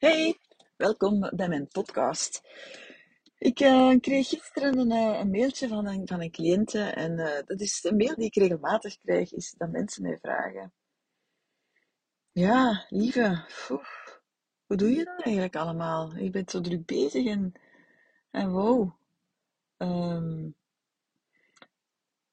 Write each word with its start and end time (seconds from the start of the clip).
Hey, 0.00 0.38
welkom 0.76 1.30
bij 1.34 1.48
mijn 1.48 1.68
podcast. 1.68 2.42
Ik 3.38 3.60
uh, 3.60 3.98
kreeg 4.00 4.28
gisteren 4.28 4.78
een, 4.78 4.90
uh, 4.90 5.18
een, 5.18 5.30
mailtje 5.30 5.68
van 5.68 5.86
een, 5.86 6.06
van 6.06 6.20
een 6.20 6.30
cliënte 6.30 6.80
en 6.80 7.18
uh, 7.18 7.38
dat 7.46 7.60
is 7.60 7.84
een 7.84 7.96
mail 7.96 8.14
die 8.14 8.24
ik 8.24 8.34
regelmatig 8.34 8.98
krijg, 8.98 9.32
is 9.32 9.54
dat 9.58 9.70
mensen 9.70 10.02
mij 10.02 10.18
vragen. 10.22 10.72
Ja, 12.32 12.86
lieve, 12.88 13.44
hoe 14.66 14.76
doe 14.76 14.90
je 14.90 15.04
dat 15.04 15.22
eigenlijk 15.22 15.56
allemaal? 15.56 16.16
Je 16.16 16.30
bent 16.30 16.50
zo 16.50 16.60
druk 16.60 16.86
bezig 16.86 17.26
en, 17.26 17.52
en 18.30 18.50
wow. 18.50 18.92
Um, 19.78 20.54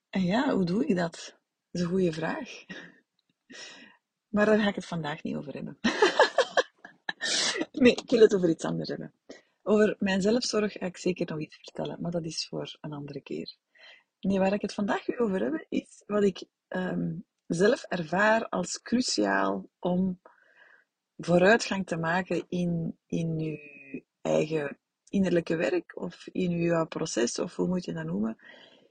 en 0.10 0.24
ja, 0.24 0.54
hoe 0.54 0.66
doe 0.66 0.88
je 0.88 0.96
dat? 0.96 1.12
Dat 1.12 1.36
is 1.72 1.82
een 1.82 1.88
goede 1.88 2.14
vraag. 2.14 2.66
Maar 4.28 4.46
daar 4.46 4.60
ga 4.60 4.68
ik 4.68 4.76
het 4.76 4.86
vandaag 4.86 5.24
niet 5.24 5.36
over 5.36 5.54
hebben. 5.54 5.78
Nee, 7.82 7.96
ik 7.96 8.10
wil 8.10 8.20
het 8.20 8.36
over 8.36 8.50
iets 8.50 8.64
anders 8.64 8.90
hebben. 8.90 9.14
Over 9.64 9.96
mijn 10.00 10.22
zelfzorg 10.22 10.72
ga 10.72 10.86
ik 10.86 10.98
zeker 10.98 11.26
nog 11.26 11.40
iets 11.40 11.56
vertellen, 11.56 12.02
maar 12.02 12.12
dat 12.12 12.26
is 12.26 12.48
voor 12.48 12.78
een 12.82 12.94
andere 12.94 13.22
keer. 13.22 13.56
Nee, 14.20 14.40
waar 14.40 14.54
ik 14.54 14.62
het 14.62 14.74
vandaag 14.74 15.20
over 15.20 15.40
hebben, 15.40 15.66
is 15.70 16.04
wat 16.06 16.24
ik 16.24 16.46
um, 16.68 17.26
zelf 17.48 17.84
ervaar 17.84 18.50
als 18.50 18.82
cruciaal 18.82 19.70
om 19.80 20.20
vooruitgang 21.18 21.86
te 21.86 21.98
maken 21.98 22.46
in, 22.50 22.98
in 23.06 23.40
je 23.40 24.04
eigen 24.22 24.78
innerlijke 25.10 25.56
werk 25.56 26.02
of 26.02 26.28
in 26.32 26.52
je 26.52 26.86
proces, 26.88 27.40
of 27.40 27.56
hoe 27.56 27.68
moet 27.68 27.86
je 27.86 27.94
dat 27.94 28.06
noemen. 28.06 28.38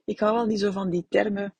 Ik 0.04 0.20
hou 0.20 0.34
wel 0.34 0.46
niet 0.46 0.60
zo 0.60 0.70
van 0.70 0.90
die 0.90 1.06
termen 1.08 1.54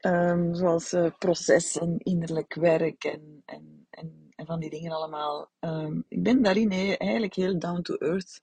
um, 0.00 0.54
zoals 0.54 0.92
uh, 0.92 1.10
proces 1.18 1.78
en 1.78 1.98
innerlijk 1.98 2.54
werk 2.54 3.04
en, 3.04 3.42
en, 3.44 3.86
en 3.90 4.25
en 4.36 4.46
van 4.46 4.60
die 4.60 4.70
dingen 4.70 4.92
allemaal. 4.92 5.50
Um, 5.60 6.04
ik 6.08 6.22
ben 6.22 6.42
daarin 6.42 6.70
eigenlijk 6.70 7.34
heel 7.34 7.58
down 7.58 7.82
to 7.82 7.94
earth. 7.94 8.42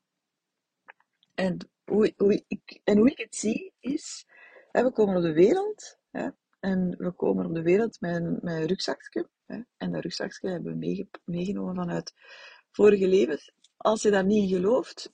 En 1.36 1.58
hoe, 1.86 2.14
hoe, 2.18 2.44
ik, 2.48 2.80
en 2.84 2.98
hoe 2.98 3.12
ik 3.12 3.18
het 3.18 3.36
zie 3.36 3.74
is, 3.80 4.26
we 4.72 4.92
komen 4.92 5.16
op 5.16 5.22
de 5.22 5.34
wereld 5.34 5.98
en 6.60 6.96
we 6.98 7.12
komen 7.12 7.46
op 7.46 7.54
de 7.54 7.62
wereld 7.62 8.02
met 8.02 8.16
een, 8.16 8.40
met 8.42 8.70
rugzakje. 8.70 9.30
En 9.78 9.92
dat 9.92 10.02
rugzakje 10.02 10.50
hebben 10.50 10.80
we 10.80 11.08
meegenomen 11.26 11.76
vanuit 11.76 12.14
vorige 12.72 13.08
levens. 13.08 13.52
Als 13.78 14.02
je 14.02 14.12
daar 14.12 14.26
niet 14.26 14.50
in 14.50 14.58
gelooft, 14.58 15.10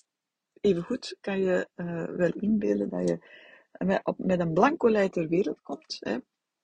even 0.61 0.83
goed 0.83 1.17
kan 1.21 1.39
je 1.39 1.67
uh, 1.75 2.05
wel 2.05 2.31
inbeelden 2.31 2.89
dat 2.89 3.08
je 3.08 3.19
met, 3.86 3.99
op, 4.03 4.17
met 4.17 4.39
een 4.39 4.53
blanco 4.53 4.89
lei 4.89 5.09
ter 5.09 5.27
wereld 5.27 5.61
komt. 5.61 5.99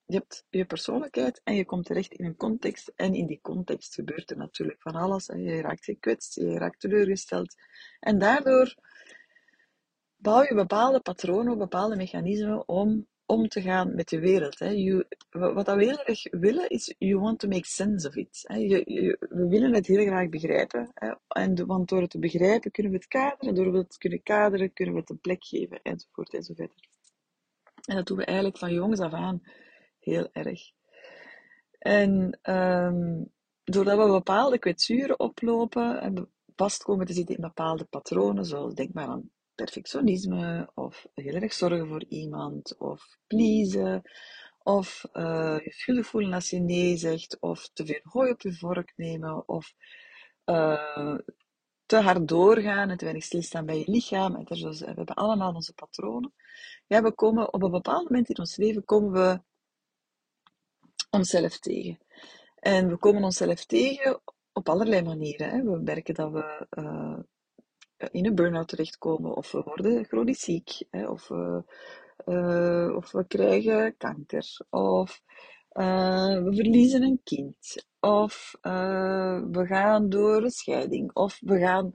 Je 0.05 0.15
hebt 0.15 0.45
je 0.49 0.65
persoonlijkheid 0.65 1.41
en 1.43 1.55
je 1.55 1.65
komt 1.65 1.85
terecht 1.85 2.13
in 2.13 2.25
een 2.25 2.35
context. 2.35 2.91
En 2.95 3.13
in 3.13 3.25
die 3.25 3.39
context 3.41 3.93
gebeurt 3.93 4.31
er 4.31 4.37
natuurlijk 4.37 4.81
van 4.81 4.95
alles. 4.95 5.25
Je 5.25 5.61
raakt 5.61 5.85
gekwetst, 5.85 6.35
je 6.35 6.57
raakt 6.57 6.79
teleurgesteld. 6.79 7.55
En 7.99 8.19
daardoor 8.19 8.75
bouw 10.15 10.41
je 10.41 10.55
bepaalde 10.55 10.99
patronen, 10.99 11.57
bepaalde 11.57 11.95
mechanismen 11.95 12.67
om 12.67 13.07
om 13.27 13.47
te 13.47 13.61
gaan 13.61 13.95
met 13.95 14.09
de 14.09 14.19
wereld. 14.19 14.59
Hè. 14.59 15.03
Wat 15.29 15.67
we 15.67 15.83
heel 15.83 16.03
erg 16.03 16.27
willen 16.31 16.69
is, 16.69 16.95
you 16.97 17.19
want 17.19 17.39
to 17.39 17.47
make 17.47 17.67
sense 17.67 18.07
of 18.07 18.15
it. 18.15 18.39
Hè. 18.43 18.57
Je, 18.57 19.17
we 19.29 19.47
willen 19.47 19.73
het 19.73 19.87
heel 19.87 20.05
graag 20.05 20.29
begrijpen. 20.29 20.91
Hè. 20.93 21.13
En 21.27 21.65
want 21.65 21.89
door 21.89 22.01
het 22.01 22.09
te 22.09 22.19
begrijpen 22.19 22.71
kunnen 22.71 22.91
we 22.91 22.97
het 22.97 23.07
kaderen. 23.07 23.55
Door 23.55 23.73
het 23.73 23.89
te 23.89 23.97
kunnen 23.97 24.23
kaderen 24.23 24.73
kunnen 24.73 24.93
we 24.93 24.99
het 24.99 25.09
een 25.09 25.19
plek 25.19 25.45
geven, 25.45 25.79
enzovoort 25.81 26.33
enzovoort. 26.33 26.73
En 27.85 27.95
dat 27.95 28.07
doen 28.07 28.17
we 28.17 28.25
eigenlijk 28.25 28.57
van 28.57 28.73
jongs 28.73 28.99
af 28.99 29.13
aan 29.13 29.41
heel 30.05 30.29
erg. 30.31 30.61
En 31.79 32.39
um, 32.43 33.31
doordat 33.63 33.97
we 33.97 34.11
bepaalde 34.11 34.59
kwetsuren 34.59 35.19
oplopen 35.19 36.01
en 36.01 36.29
vast 36.55 36.83
komen 36.83 37.05
te 37.05 37.13
zitten 37.13 37.35
in 37.35 37.41
bepaalde 37.41 37.83
patronen, 37.83 38.45
zoals 38.45 38.73
denk 38.73 38.93
maar 38.93 39.07
aan 39.07 39.29
perfectionisme, 39.55 40.71
of 40.73 41.07
heel 41.13 41.33
erg 41.33 41.53
zorgen 41.53 41.87
voor 41.87 42.03
iemand, 42.07 42.77
of 42.77 43.17
pleasen, 43.27 44.01
of 44.63 45.05
uh, 45.13 45.59
je 45.63 45.71
schuldig 45.71 46.07
voelen 46.07 46.33
als 46.33 46.49
je 46.49 46.59
nee 46.59 46.97
zegt, 46.97 47.37
of 47.39 47.69
te 47.73 47.85
veel 47.85 47.99
hooi 48.03 48.31
op 48.31 48.41
je 48.41 48.53
vork 48.53 48.93
nemen, 48.95 49.47
of 49.47 49.73
uh, 50.45 51.17
te 51.85 51.97
hard 51.97 52.27
doorgaan 52.27 52.89
en 52.89 52.97
te 52.97 53.03
weinig 53.03 53.23
stilstaan 53.23 53.65
bij 53.65 53.77
je 53.77 53.91
lichaam. 53.91 54.35
En 54.35 54.43
dus, 54.43 54.79
we 54.79 54.85
hebben 54.85 55.05
allemaal 55.05 55.53
onze 55.53 55.73
patronen. 55.73 56.33
Ja, 56.87 57.01
we 57.01 57.11
komen 57.11 57.53
op 57.53 57.63
een 57.63 57.71
bepaald 57.71 58.03
moment 58.03 58.29
in 58.29 58.39
ons 58.39 58.55
leven 58.55 58.85
komen 58.85 59.11
we 59.11 59.41
onszelf 61.15 61.59
tegen. 61.59 61.99
En 62.55 62.87
we 62.87 62.97
komen 62.97 63.23
onszelf 63.23 63.65
tegen 63.65 64.21
op 64.53 64.69
allerlei 64.69 65.01
manieren. 65.01 65.49
Hè. 65.49 65.63
We 65.63 65.79
merken 65.79 66.13
dat 66.13 66.31
we 66.31 66.67
uh, 66.69 67.19
in 68.11 68.25
een 68.25 68.35
burn-out 68.35 68.67
terechtkomen, 68.67 69.35
of 69.35 69.51
we 69.51 69.61
worden 69.63 70.05
chronisch 70.05 70.39
ziek, 70.39 70.83
hè, 70.89 71.07
of, 71.07 71.27
we, 71.27 71.63
uh, 72.25 72.95
of 72.95 73.11
we 73.11 73.27
krijgen 73.27 73.97
kanker, 73.97 74.57
of 74.69 75.21
uh, 75.71 76.43
we 76.43 76.51
verliezen 76.55 77.03
een 77.03 77.21
kind, 77.23 77.85
of 77.99 78.57
we 79.51 79.63
gaan 79.67 80.09
door 80.09 80.43
een 80.43 80.49
scheiding, 80.49 81.13
of 81.13 81.39
we 81.39 81.59
gaan 81.59 81.93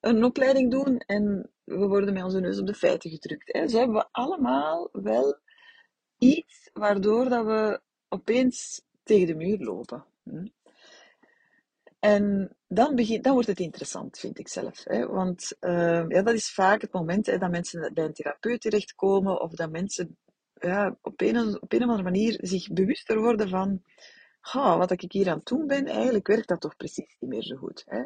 een 0.00 0.24
opleiding 0.24 0.70
doen 0.70 0.98
en 0.98 1.50
we 1.64 1.86
worden 1.86 2.14
met 2.14 2.22
onze 2.24 2.40
neus 2.40 2.60
op 2.60 2.66
de 2.66 2.74
feiten 2.74 3.10
gedrukt. 3.10 3.52
Hè. 3.52 3.68
Zo 3.68 3.78
hebben 3.78 3.96
we 3.96 4.08
allemaal 4.10 4.88
wel 4.92 5.38
iets 6.18 6.70
waardoor 6.72 7.28
dat 7.28 7.44
we 7.44 7.80
opeens 8.08 8.82
tegen 9.02 9.26
de 9.26 9.34
muur 9.34 9.58
lopen. 9.58 10.04
Hm. 10.22 10.46
En 11.98 12.56
dan, 12.68 12.94
begint, 12.94 13.24
dan 13.24 13.32
wordt 13.32 13.48
het 13.48 13.60
interessant, 13.60 14.18
vind 14.18 14.38
ik 14.38 14.48
zelf. 14.48 14.84
Hè? 14.84 15.06
Want 15.06 15.56
uh, 15.60 16.04
ja, 16.08 16.22
dat 16.22 16.34
is 16.34 16.52
vaak 16.52 16.80
het 16.80 16.92
moment 16.92 17.26
hè, 17.26 17.38
dat 17.38 17.50
mensen 17.50 17.94
bij 17.94 18.04
een 18.04 18.12
therapeut 18.12 18.60
terechtkomen 18.60 19.40
of 19.40 19.52
dat 19.52 19.70
mensen 19.70 20.16
ja, 20.60 20.98
op, 21.02 21.20
een, 21.20 21.62
op 21.62 21.72
een 21.72 21.82
of 21.82 21.88
andere 21.88 22.02
manier 22.02 22.38
zich 22.40 22.72
bewuster 22.72 23.20
worden 23.20 23.48
van 23.48 23.82
oh, 24.54 24.76
wat 24.76 24.90
ik 24.90 25.12
hier 25.12 25.28
aan 25.28 25.36
het 25.36 25.46
doen 25.46 25.66
ben, 25.66 25.86
eigenlijk 25.86 26.26
werkt 26.26 26.48
dat 26.48 26.60
toch 26.60 26.76
precies 26.76 27.16
niet 27.20 27.30
meer 27.30 27.42
zo 27.42 27.56
goed. 27.56 27.82
Hè? 27.86 28.02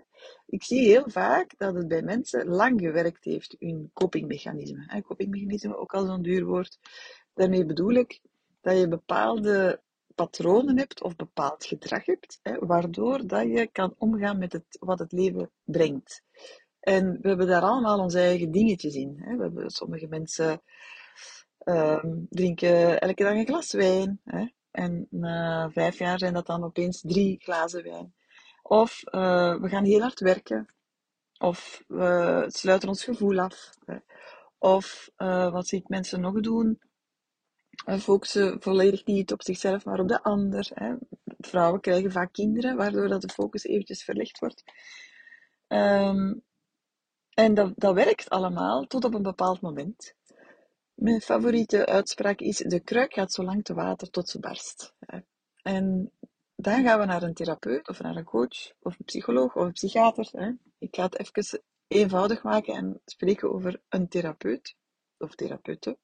Ik 0.46 0.64
zie 0.64 0.88
heel 0.88 1.10
vaak 1.10 1.54
dat 1.58 1.74
het 1.74 1.88
bij 1.88 2.02
mensen 2.02 2.46
lang 2.46 2.80
gewerkt 2.80 3.24
heeft, 3.24 3.56
hun 3.58 3.90
copingmechanisme. 3.92 4.84
Hè? 4.86 5.02
Copingmechanisme, 5.02 5.76
ook 5.76 5.94
al 5.94 6.06
zo'n 6.06 6.22
duur 6.22 6.44
woord. 6.44 6.78
Daarmee 7.34 7.64
bedoel 7.64 7.92
ik 7.92 8.20
dat 8.60 8.78
je 8.78 8.88
bepaalde 8.88 9.82
patronen 10.14 10.78
hebt 10.78 11.02
of 11.02 11.16
bepaald 11.16 11.64
gedrag 11.64 12.04
hebt, 12.04 12.38
hè, 12.42 12.58
waardoor 12.58 13.26
dat 13.26 13.42
je 13.42 13.68
kan 13.72 13.94
omgaan 13.98 14.38
met 14.38 14.52
het, 14.52 14.76
wat 14.80 14.98
het 14.98 15.12
leven 15.12 15.50
brengt. 15.64 16.22
En 16.80 17.18
we 17.20 17.28
hebben 17.28 17.46
daar 17.46 17.62
allemaal 17.62 17.98
onze 17.98 18.18
eigen 18.18 18.50
dingetjes 18.50 18.94
in. 18.94 19.16
Hè. 19.18 19.36
We 19.36 19.42
hebben, 19.42 19.70
sommige 19.70 20.06
mensen 20.06 20.62
uh, 21.64 22.04
drinken 22.28 23.00
elke 23.00 23.22
dag 23.22 23.32
een 23.32 23.46
glas 23.46 23.72
wijn. 23.72 24.20
Hè. 24.24 24.46
En 24.70 25.06
na 25.10 25.70
vijf 25.70 25.98
jaar 25.98 26.18
zijn 26.18 26.34
dat 26.34 26.46
dan 26.46 26.64
opeens 26.64 27.00
drie 27.00 27.40
glazen 27.42 27.82
wijn. 27.82 28.14
Of 28.62 29.02
uh, 29.04 29.60
we 29.60 29.68
gaan 29.68 29.84
heel 29.84 30.00
hard 30.00 30.20
werken. 30.20 30.66
Of 31.38 31.82
we 31.86 32.44
sluiten 32.48 32.88
ons 32.88 33.04
gevoel 33.04 33.40
af. 33.40 33.70
Hè. 33.84 33.96
Of 34.58 35.10
uh, 35.16 35.52
wat 35.52 35.68
zie 35.68 35.78
ik 35.78 35.88
mensen 35.88 36.20
nog 36.20 36.40
doen? 36.40 36.80
Focussen 37.98 38.62
volledig 38.62 39.04
niet 39.04 39.32
op 39.32 39.42
zichzelf, 39.42 39.84
maar 39.84 40.00
op 40.00 40.08
de 40.08 40.22
ander. 40.22 40.70
Hè. 40.74 40.94
Vrouwen 41.38 41.80
krijgen 41.80 42.12
vaak 42.12 42.32
kinderen, 42.32 42.76
waardoor 42.76 43.08
dat 43.08 43.20
de 43.20 43.28
focus 43.28 43.64
eventjes 43.64 44.04
verlegd 44.04 44.38
wordt. 44.38 44.62
Um, 45.68 46.42
en 47.34 47.54
dat, 47.54 47.72
dat 47.76 47.94
werkt 47.94 48.30
allemaal 48.30 48.86
tot 48.86 49.04
op 49.04 49.14
een 49.14 49.22
bepaald 49.22 49.60
moment. 49.60 50.14
Mijn 50.94 51.20
favoriete 51.20 51.86
uitspraak 51.86 52.40
is: 52.40 52.56
de 52.56 52.80
kruik 52.80 53.14
gaat 53.14 53.32
zo 53.32 53.42
lang 53.44 53.64
te 53.64 53.74
water 53.74 54.10
tot 54.10 54.28
ze 54.28 54.38
barst. 54.38 54.94
En 55.62 56.12
dan 56.56 56.82
gaan 56.82 56.98
we 56.98 57.04
naar 57.04 57.22
een 57.22 57.34
therapeut 57.34 57.88
of 57.88 58.00
naar 58.00 58.16
een 58.16 58.24
coach 58.24 58.72
of 58.80 58.98
een 58.98 59.04
psycholoog 59.04 59.56
of 59.56 59.64
een 59.64 59.72
psychiater. 59.72 60.56
Ik 60.78 60.94
ga 60.96 61.02
het 61.02 61.18
even 61.18 61.62
eenvoudig 61.86 62.42
maken 62.42 62.74
en 62.74 63.00
spreken 63.04 63.52
over 63.52 63.80
een 63.88 64.08
therapeut 64.08 64.76
of 65.18 65.34
therapeuten. 65.34 65.98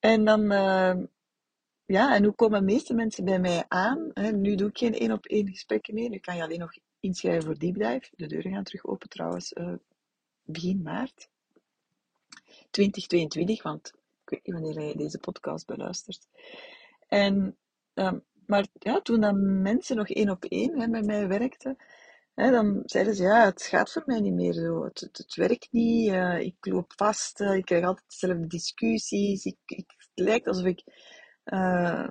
En 0.00 0.24
dan, 0.24 0.52
uh, 0.52 0.96
ja, 1.84 2.14
en 2.14 2.24
hoe 2.24 2.34
komen 2.34 2.58
de 2.58 2.72
meeste 2.72 2.94
mensen 2.94 3.24
bij 3.24 3.40
mij 3.40 3.64
aan? 3.68 4.10
Hè? 4.14 4.30
Nu 4.30 4.54
doe 4.54 4.68
ik 4.68 4.78
geen 4.78 4.94
één 4.94 5.12
op 5.12 5.26
één 5.26 5.48
gesprekken 5.48 5.94
meer. 5.94 6.08
Nu 6.08 6.18
kan 6.18 6.36
je 6.36 6.42
alleen 6.42 6.58
nog 6.58 6.72
inschrijven 7.00 7.42
voor 7.42 7.58
Deep 7.58 7.74
Dive. 7.74 8.08
De 8.16 8.26
deuren 8.26 8.52
gaan 8.52 8.64
terug 8.64 8.86
open 8.86 9.08
trouwens 9.08 9.52
uh, 9.52 9.72
begin 10.44 10.82
maart 10.82 11.28
2022, 12.70 13.62
want 13.62 13.92
ik 14.24 14.30
weet 14.30 14.44
niet 14.44 14.54
wanneer 14.54 14.88
je 14.88 14.96
deze 14.96 15.18
podcast 15.18 15.66
beluistert. 15.66 16.28
En, 17.08 17.56
uh, 17.94 18.12
maar 18.46 18.66
ja, 18.72 19.00
toen 19.00 19.20
dan 19.20 19.62
mensen 19.62 19.96
nog 19.96 20.08
één 20.08 20.30
op 20.30 20.44
één 20.44 20.80
hè, 20.80 21.02
mij 21.02 21.28
werkten, 21.28 21.76
hè, 22.40 22.50
dan 22.50 22.82
zeiden 22.84 23.14
ze, 23.14 23.22
ja, 23.22 23.44
het 23.44 23.62
gaat 23.62 23.92
voor 23.92 24.02
mij 24.06 24.20
niet 24.20 24.34
meer 24.34 24.52
zo. 24.52 24.84
Het, 24.84 25.00
het, 25.00 25.18
het 25.18 25.34
werkt 25.34 25.68
niet, 25.70 26.10
uh, 26.10 26.38
ik 26.40 26.56
loop 26.60 26.92
vast, 26.96 27.40
ik 27.40 27.64
krijg 27.64 27.84
altijd 27.84 28.06
dezelfde 28.08 28.46
discussies, 28.46 29.44
ik, 29.44 29.56
ik 29.66 29.84
het 29.96 30.10
lijkt 30.14 30.46
alsof 30.46 30.64
ik 30.64 30.82
uh, 31.44 32.08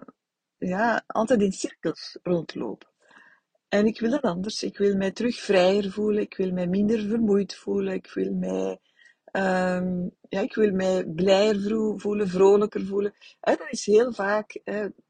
ja, 0.57 1.03
altijd 1.07 1.41
in 1.41 1.51
cirkels 1.51 2.17
rondloop. 2.23 2.91
En 3.67 3.85
ik 3.85 3.99
wil 3.99 4.09
dat 4.09 4.21
anders. 4.21 4.63
Ik 4.63 4.77
wil 4.77 4.95
mij 4.95 5.11
terug 5.11 5.39
vrijer 5.39 5.91
voelen. 5.91 6.21
Ik 6.21 6.35
wil 6.37 6.51
mij 6.51 6.67
minder 6.67 6.99
vermoeid 7.07 7.55
voelen. 7.55 7.93
Ik 7.93 8.11
wil 8.13 8.33
mij, 8.33 8.79
ehm, 9.25 10.07
ja, 10.29 10.39
ik 10.41 10.55
wil 10.55 10.71
mij 10.71 11.05
blijer 11.05 11.99
voelen, 11.99 12.27
vrolijker 12.27 12.85
voelen. 12.85 13.13
En 13.39 13.55
dat 13.57 13.71
is 13.71 13.85
heel 13.85 14.13
vaak 14.13 14.61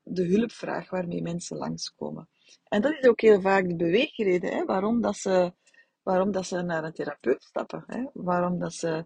de 0.03 0.23
hulpvraag 0.23 0.89
waarmee 0.89 1.21
mensen 1.21 1.57
langskomen. 1.57 2.29
En 2.63 2.81
dat 2.81 2.93
is 2.99 3.07
ook 3.07 3.21
heel 3.21 3.41
vaak 3.41 3.67
de 3.67 3.75
beweegreden 3.75 4.51
hè, 4.51 4.65
waarom, 4.65 5.01
dat 5.01 5.17
ze, 5.17 5.53
waarom 6.03 6.31
dat 6.31 6.45
ze 6.45 6.61
naar 6.61 6.83
een 6.83 6.93
therapeut 6.93 7.43
stappen. 7.43 7.83
Hè, 7.87 8.03
waarom 8.13 8.59
dat 8.59 8.73
ze 8.73 9.05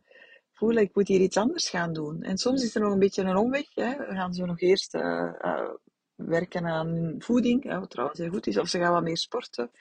voelen, 0.51 0.83
ik 0.83 0.95
moet 0.95 1.07
hier 1.07 1.21
iets 1.21 1.37
anders 1.37 1.69
gaan 1.69 1.93
doen. 1.93 2.21
En 2.21 2.37
soms 2.37 2.63
is 2.63 2.75
er 2.75 2.81
nog 2.81 2.91
een 2.91 2.99
beetje 2.99 3.23
een 3.23 3.35
omweg. 3.35 3.75
Hè. 3.75 3.95
Dan 3.97 4.15
gaan 4.15 4.33
ze 4.33 4.45
nog 4.45 4.61
eerst 4.61 4.95
uh, 4.95 5.33
uh, 5.41 5.69
werken 6.15 6.65
aan 6.65 7.15
voeding, 7.19 7.79
wat 7.79 7.89
trouwens 7.89 8.19
heel 8.19 8.29
goed 8.29 8.47
is, 8.47 8.57
of 8.57 8.67
ze 8.67 8.79
gaan 8.79 8.93
wat 8.93 9.03
meer 9.03 9.17
sporten. 9.17 9.71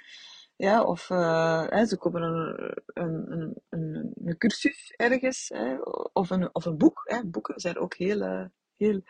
Ja, 0.57 0.83
of 0.85 1.11
uh, 1.11 1.67
hè, 1.69 1.87
ze 1.87 1.97
kopen 1.97 2.23
een, 2.23 2.73
een, 2.87 3.55
een, 3.69 4.13
een, 4.25 4.39
cursus 4.39 4.93
ergens, 4.97 5.51
hè, 5.55 5.77
of, 6.13 6.31
een, 6.31 6.55
of 6.55 6.65
een 6.65 6.77
boek. 6.77 7.03
Hè. 7.05 7.25
Boeken 7.25 7.61
zijn 7.61 7.79
ook 7.79 7.95
heel, 7.95 8.51
heel, 8.77 9.01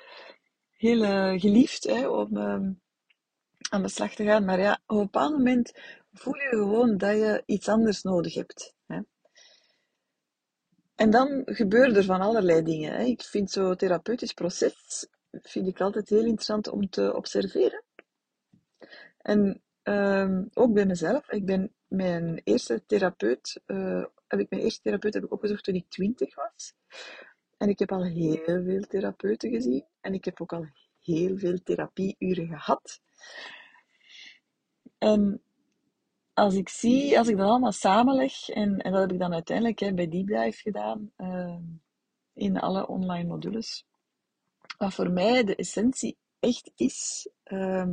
heel 0.70 1.38
geliefd 1.38 1.84
hè, 1.84 2.08
om 2.08 2.36
um, 2.36 2.80
aan 3.70 3.82
de 3.82 3.88
slag 3.88 4.14
te 4.14 4.24
gaan. 4.24 4.44
Maar 4.44 4.60
ja, 4.60 4.80
op 4.86 4.96
een 4.96 5.02
bepaald 5.02 5.32
moment 5.32 5.72
voel 6.12 6.34
je 6.34 6.48
gewoon 6.48 6.96
dat 6.96 7.16
je 7.16 7.42
iets 7.46 7.68
anders 7.68 8.02
nodig 8.02 8.34
hebt. 8.34 8.74
Hè. 8.86 9.00
En 10.94 11.10
dan 11.10 11.42
gebeuren 11.44 11.96
er 11.96 12.04
van 12.04 12.20
allerlei 12.20 12.62
dingen. 12.62 12.92
Hè. 12.92 13.04
Ik 13.04 13.22
vind 13.22 13.50
zo'n 13.50 13.76
therapeutisch 13.76 14.32
proces 14.32 15.06
vind 15.40 15.66
ik 15.66 15.80
altijd 15.80 16.08
heel 16.08 16.24
interessant 16.24 16.68
om 16.68 16.88
te 16.88 17.14
observeren. 17.14 17.84
En 19.18 19.62
um, 19.82 20.48
ook 20.54 20.72
bij 20.72 20.86
mezelf. 20.86 21.30
Ik 21.30 21.44
ben 21.44 21.72
mijn 21.88 22.40
eerste 22.44 22.82
therapeut, 22.86 23.60
uh, 23.66 24.04
heb 24.26 24.40
ik 24.40 24.50
mijn 24.50 24.62
eerste 24.62 24.82
therapeut 24.82 25.14
heb 25.14 25.24
ik 25.24 25.32
opgezocht 25.32 25.64
toen 25.64 25.74
ik 25.74 25.88
twintig 25.88 26.34
was. 26.34 26.74
En 27.56 27.68
ik 27.68 27.78
heb 27.78 27.92
al 27.92 28.04
heel 28.04 28.62
veel 28.64 28.82
therapeuten 28.82 29.50
gezien. 29.50 29.86
En 30.00 30.14
ik 30.14 30.24
heb 30.24 30.40
ook 30.40 30.52
al 30.52 30.66
heel 30.98 31.38
veel 31.38 31.58
therapieuren 31.62 32.48
gehad. 32.48 33.00
En 34.98 35.42
als 36.34 36.54
ik 36.54 36.68
zie, 36.68 37.18
als 37.18 37.28
ik 37.28 37.36
dat 37.36 37.48
allemaal 37.48 37.72
samenleg, 37.72 38.48
en, 38.48 38.78
en 38.78 38.92
dat 38.92 39.00
heb 39.00 39.12
ik 39.12 39.18
dan 39.18 39.32
uiteindelijk 39.32 39.78
hè, 39.78 39.94
bij 39.94 40.08
Deep 40.08 40.26
Dive 40.26 40.60
gedaan, 40.60 41.12
uh, 41.16 41.56
in 42.34 42.58
alle 42.58 42.86
online 42.88 43.28
modules, 43.28 43.86
wat 44.78 44.94
voor 44.94 45.10
mij 45.10 45.44
de 45.44 45.56
essentie 45.56 46.16
echt 46.40 46.70
is, 46.76 47.28
uh, 47.44 47.90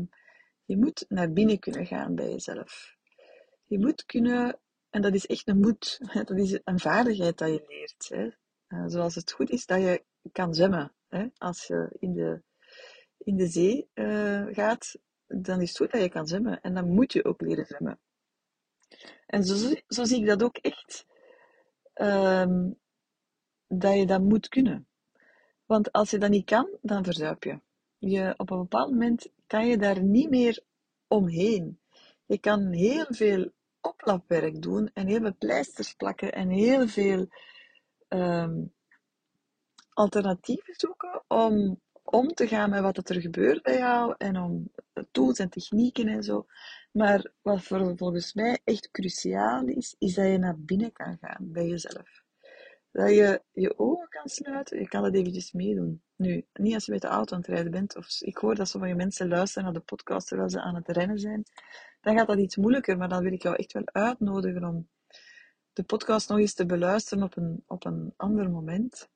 je 0.66 0.78
moet 0.78 1.06
naar 1.08 1.32
binnen 1.32 1.60
kunnen 1.60 1.86
gaan 1.86 2.16
bij 2.16 2.30
jezelf. 2.30 2.96
Je 3.66 3.80
moet 3.80 4.06
kunnen, 4.06 4.60
en 4.90 5.02
dat 5.02 5.14
is 5.14 5.26
echt 5.26 5.48
een 5.48 5.60
moed, 5.60 6.00
dat 6.26 6.38
is 6.38 6.60
een 6.64 6.80
vaardigheid 6.80 7.38
dat 7.38 7.50
je 7.50 7.64
leert. 7.68 8.10
Hè. 8.10 8.30
Uh, 8.68 8.84
zoals 8.88 9.16
het 9.16 9.32
goed 9.32 9.50
is 9.50 9.66
dat 9.66 9.82
je 9.82 10.04
kan 10.32 10.54
zwemmen. 10.54 10.94
Hè. 11.08 11.28
Als 11.38 11.68
je 11.68 11.96
in 12.00 12.14
de, 12.14 12.42
in 13.18 13.36
de 13.36 13.48
zee 13.48 13.90
uh, 13.94 14.46
gaat, 14.52 14.96
dan 15.30 15.62
is 15.62 15.70
het 15.70 15.78
goed 15.78 15.92
dat 15.92 16.02
je 16.02 16.10
kan 16.10 16.28
zwemmen. 16.28 16.62
En 16.62 16.74
dan 16.74 16.90
moet 16.90 17.14
je 17.14 17.26
ook 17.26 17.42
leren 17.42 17.66
zwemmen. 17.66 18.00
En 19.26 19.44
zo, 19.44 19.74
zo 19.88 20.04
zie 20.04 20.20
ik 20.20 20.28
dat 20.28 20.44
ook 20.44 20.58
echt. 20.58 21.06
Um, 21.94 22.80
dat 23.68 23.96
je 23.96 24.06
dat 24.06 24.22
moet 24.22 24.48
kunnen. 24.48 24.88
Want 25.66 25.92
als 25.92 26.10
je 26.10 26.18
dat 26.18 26.30
niet 26.30 26.46
kan, 26.46 26.78
dan 26.82 27.04
verzuip 27.04 27.44
je. 27.44 27.60
je. 27.98 28.34
Op 28.38 28.50
een 28.50 28.58
bepaald 28.58 28.90
moment 28.90 29.32
kan 29.48 29.68
je 29.68 29.78
daar 29.78 30.04
niet 30.04 30.30
meer 30.30 30.64
omheen. 31.08 31.80
Je 32.26 32.38
kan 32.38 32.72
heel 32.72 33.06
veel 33.10 33.52
oplapwerk 33.82 34.62
doen 34.62 34.90
en 34.94 35.08
heel 35.08 35.20
veel 35.22 35.36
pleisters 35.38 35.94
plakken 35.94 36.34
en 36.34 36.50
heel 36.50 36.88
veel 36.88 37.28
um, 38.08 38.74
alternatieven 39.90 40.74
zoeken 40.78 41.24
om 41.28 41.82
om 42.12 42.34
te 42.34 42.48
gaan 42.48 42.70
met 42.70 42.82
wat 42.82 43.10
er 43.10 43.22
gebeurt 43.22 43.64
bij 43.64 43.78
jou 43.78 44.16
en 44.18 44.38
om 44.38 44.72
tools 45.12 45.40
en 45.40 45.50
technieken 45.50 46.08
en 46.08 46.24
zo. 46.24 46.46
Maar 46.92 47.32
wat 47.42 47.64
voor, 47.64 47.98
volgens 47.98 48.34
mij 48.34 48.60
echt 48.64 48.92
cruciaal 48.92 49.66
is, 49.66 49.96
is 49.98 50.14
dat 50.14 50.26
je 50.26 50.38
naar 50.38 50.60
binnen 50.60 50.92
kan 50.92 51.18
gaan 51.22 51.52
bij 51.52 51.68
jezelf. 51.68 52.24
Dat 52.92 53.10
je 53.10 53.42
je 53.52 53.80
ogen 53.80 54.10
kan 54.10 54.30
sluiten, 54.30 54.80
je 54.80 54.88
kan 54.88 55.04
dat 55.04 55.14
eventjes 55.14 55.52
meedoen. 55.52 56.02
Nu, 56.16 56.46
niet 56.54 56.74
als 56.74 56.86
je 56.86 56.92
met 56.92 57.02
de 57.02 57.08
auto 57.08 57.34
aan 57.34 57.42
het 57.42 57.50
rijden 57.50 57.72
bent, 57.72 57.96
of 57.96 58.22
ik 58.22 58.38
hoor 58.38 58.56
dat 58.56 58.68
sommige 58.68 58.96
mensen 58.96 59.28
luisteren 59.28 59.64
naar 59.64 59.74
de 59.74 59.80
podcast 59.80 60.28
terwijl 60.28 60.50
ze 60.50 60.62
aan 60.62 60.76
het 60.76 60.88
rennen 60.88 61.20
zijn, 61.20 61.44
dan 62.02 62.18
gaat 62.18 62.28
dat 62.28 62.40
iets 62.40 62.56
moeilijker, 62.56 62.98
maar 62.98 63.10
dan 63.10 63.24
wil 63.24 63.34
ik 63.34 63.42
jou 63.42 63.56
echt 63.56 63.74
wel 63.74 63.86
uitnodigen 63.86 64.64
om 64.64 64.90
de 65.74 65.84
podcast 65.84 66.30
nog 66.30 66.40
eens 66.40 66.54
te 66.54 66.66
beluisteren 66.66 67.24
op 67.24 67.38
een, 67.38 67.64
op 67.68 67.86
een 67.86 68.14
ander 68.16 68.50
moment. 68.50 69.10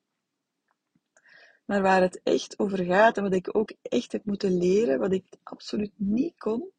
Maar 1.65 1.81
waar 1.81 2.01
het 2.01 2.21
echt 2.23 2.59
over 2.59 2.83
gaat 2.85 3.17
en 3.17 3.23
wat 3.23 3.33
ik 3.33 3.55
ook 3.55 3.73
echt 3.81 4.11
heb 4.11 4.25
moeten 4.25 4.57
leren, 4.57 4.99
wat 4.99 5.11
ik 5.11 5.25
absoluut 5.43 5.93
niet 5.95 6.37
kon, 6.37 6.71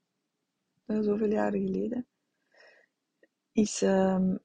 zoveel 0.87 1.31
jaren 1.31 1.61
geleden, 1.61 2.07
is 3.53 3.83
um, 3.83 4.39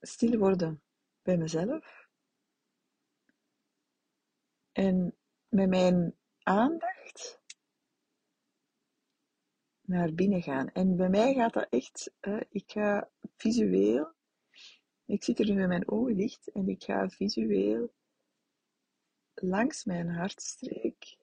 stil 0.00 0.38
worden 0.38 0.82
bij 1.22 1.36
mezelf. 1.36 2.06
En 4.72 5.16
met 5.48 5.68
mijn 5.68 6.16
aandacht 6.42 7.40
naar 9.80 10.14
binnen 10.14 10.42
gaan. 10.42 10.70
En 10.72 10.96
bij 10.96 11.08
mij 11.08 11.34
gaat 11.34 11.52
dat 11.52 11.66
echt, 11.70 12.12
uh, 12.20 12.40
ik 12.48 12.70
ga 12.70 13.10
visueel 13.36 14.16
ik 15.08 15.24
zit 15.24 15.38
er 15.38 15.46
nu 15.46 15.54
met 15.54 15.68
mijn 15.68 15.88
ogen 15.88 16.16
dicht 16.16 16.50
en 16.50 16.68
ik 16.68 16.84
ga 16.84 17.08
visueel 17.08 17.92
langs 19.34 19.84
mijn 19.84 20.08
hartstreek. 20.08 21.16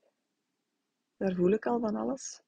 Daar 1.18 1.36
voel 1.36 1.52
ik 1.52 1.66
al 1.66 1.80
van 1.80 1.96
alles. 1.96 2.42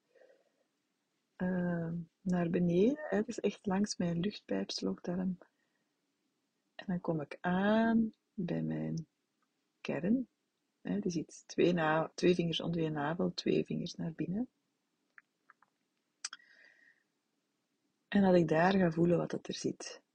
Uh, 1.37 1.91
naar 2.21 2.49
beneden, 2.49 2.99
hè, 3.09 3.23
dus 3.23 3.39
echt 3.39 3.65
langs 3.65 3.97
mijn 3.97 4.19
luchtpijp, 4.19 4.71
slokdarm. 4.71 5.37
En 6.75 6.85
dan 6.87 7.01
kom 7.01 7.21
ik 7.21 7.37
aan 7.41 8.13
bij 8.33 8.61
mijn 8.61 9.07
kern. 9.81 10.27
Hè, 10.81 10.99
die 10.99 11.11
zit 11.11 11.43
twee, 11.45 11.73
na 11.73 12.11
twee 12.15 12.35
vingers 12.35 12.61
onder 12.61 12.81
je 12.81 12.89
navel, 12.89 13.33
twee 13.33 13.65
vingers 13.65 13.95
naar 13.95 14.13
binnen. 14.13 14.49
En 18.07 18.21
dat 18.21 18.35
ik 18.35 18.47
daar 18.47 18.73
ga 18.73 18.91
voelen 18.91 19.17
wat 19.17 19.33
er 19.33 19.53
zit. 19.53 20.05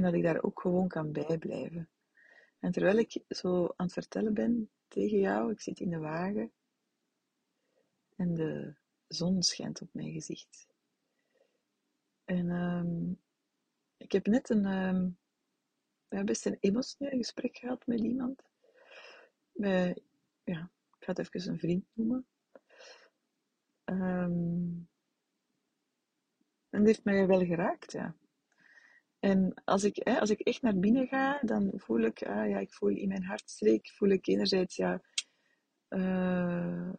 En 0.00 0.06
dat 0.06 0.14
ik 0.14 0.22
daar 0.22 0.42
ook 0.42 0.60
gewoon 0.60 0.88
kan 0.88 1.12
bijblijven. 1.12 1.88
En 2.58 2.72
terwijl 2.72 2.96
ik 2.96 3.22
zo 3.28 3.64
aan 3.64 3.86
het 3.86 3.92
vertellen 3.92 4.34
ben 4.34 4.70
tegen 4.88 5.18
jou, 5.18 5.52
ik 5.52 5.60
zit 5.60 5.80
in 5.80 5.90
de 5.90 5.98
wagen 5.98 6.52
en 8.16 8.34
de 8.34 8.74
zon 9.06 9.42
schijnt 9.42 9.80
op 9.80 9.88
mijn 9.92 10.12
gezicht. 10.12 10.68
En 12.24 12.50
um, 12.50 13.20
ik 13.96 14.12
heb 14.12 14.26
net 14.26 14.50
een, 14.50 14.64
um, 14.64 15.18
ja, 16.08 16.24
best 16.24 16.46
een 16.46 16.56
emotioneel 16.60 17.18
gesprek 17.18 17.56
gehad 17.56 17.86
met 17.86 18.00
iemand. 18.00 18.42
Met, 19.52 20.02
ja, 20.44 20.70
ik 20.98 21.04
ga 21.04 21.12
het 21.12 21.18
even 21.18 21.52
een 21.52 21.58
vriend 21.58 21.84
noemen. 21.92 22.26
Um, 23.84 24.88
en 26.70 26.78
die 26.78 26.86
heeft 26.86 27.04
mij 27.04 27.26
wel 27.26 27.44
geraakt, 27.44 27.92
ja. 27.92 28.14
En 29.20 29.54
als 29.64 29.84
ik, 29.84 30.00
hè, 30.04 30.20
als 30.20 30.30
ik 30.30 30.40
echt 30.40 30.62
naar 30.62 30.78
binnen 30.78 31.06
ga, 31.06 31.38
dan 31.42 31.72
voel 31.74 32.00
ik, 32.00 32.22
ah, 32.22 32.48
ja, 32.48 32.58
ik 32.58 32.72
voel 32.72 32.88
in 32.88 33.08
mijn 33.08 33.24
hartstreek, 33.24 33.88
voel 33.88 34.08
ik 34.08 34.26
enerzijds 34.26 34.76
ja, 34.76 35.02
uh, 35.88 36.92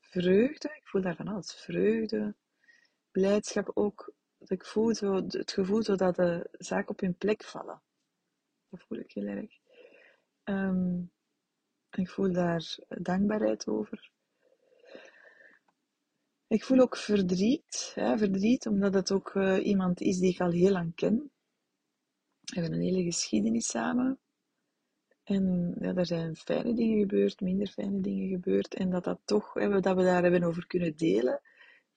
vreugde, 0.00 0.68
ik 0.68 0.86
voel 0.86 1.02
daar 1.02 1.16
van 1.16 1.28
alles, 1.28 1.54
vreugde, 1.54 2.34
blijdschap 3.10 3.70
ook, 3.74 4.14
ik 4.38 4.64
voel 4.64 4.94
zo, 4.94 5.14
het 5.14 5.52
gevoel 5.52 5.82
zo 5.82 5.94
dat 5.94 6.16
de 6.16 6.48
zaken 6.52 6.88
op 6.88 7.00
hun 7.00 7.16
plek 7.16 7.44
vallen. 7.44 7.82
Dat 8.68 8.82
voel 8.82 8.98
ik 8.98 9.12
heel 9.12 9.26
erg. 9.26 9.58
Um, 10.44 11.12
ik 11.90 12.10
voel 12.10 12.32
daar 12.32 12.78
dankbaarheid 12.88 13.66
over. 13.66 14.10
Ik 16.46 16.64
voel 16.64 16.78
ook 16.78 16.96
verdriet, 16.96 17.92
hè, 17.94 18.18
verdriet 18.18 18.66
omdat 18.66 18.94
het 18.94 19.12
ook 19.12 19.34
uh, 19.34 19.66
iemand 19.66 20.00
is 20.00 20.18
die 20.18 20.32
ik 20.32 20.40
al 20.40 20.50
heel 20.50 20.70
lang 20.70 20.94
ken. 20.94 21.32
We 22.44 22.60
hebben 22.60 22.72
een 22.72 22.84
hele 22.84 23.02
geschiedenis 23.02 23.66
samen. 23.66 24.18
En 25.24 25.74
ja, 25.80 25.94
er 25.94 26.06
zijn 26.06 26.36
fijne 26.36 26.74
dingen 26.74 26.98
gebeurd, 26.98 27.40
minder 27.40 27.66
fijne 27.66 28.00
dingen 28.00 28.28
gebeurd. 28.28 28.74
En 28.74 28.90
dat, 28.90 29.04
dat, 29.04 29.20
toch, 29.24 29.52
dat 29.52 29.96
we 29.96 30.02
daar 30.02 30.22
hebben 30.22 30.42
over 30.42 30.66
kunnen 30.66 30.96
delen 30.96 31.40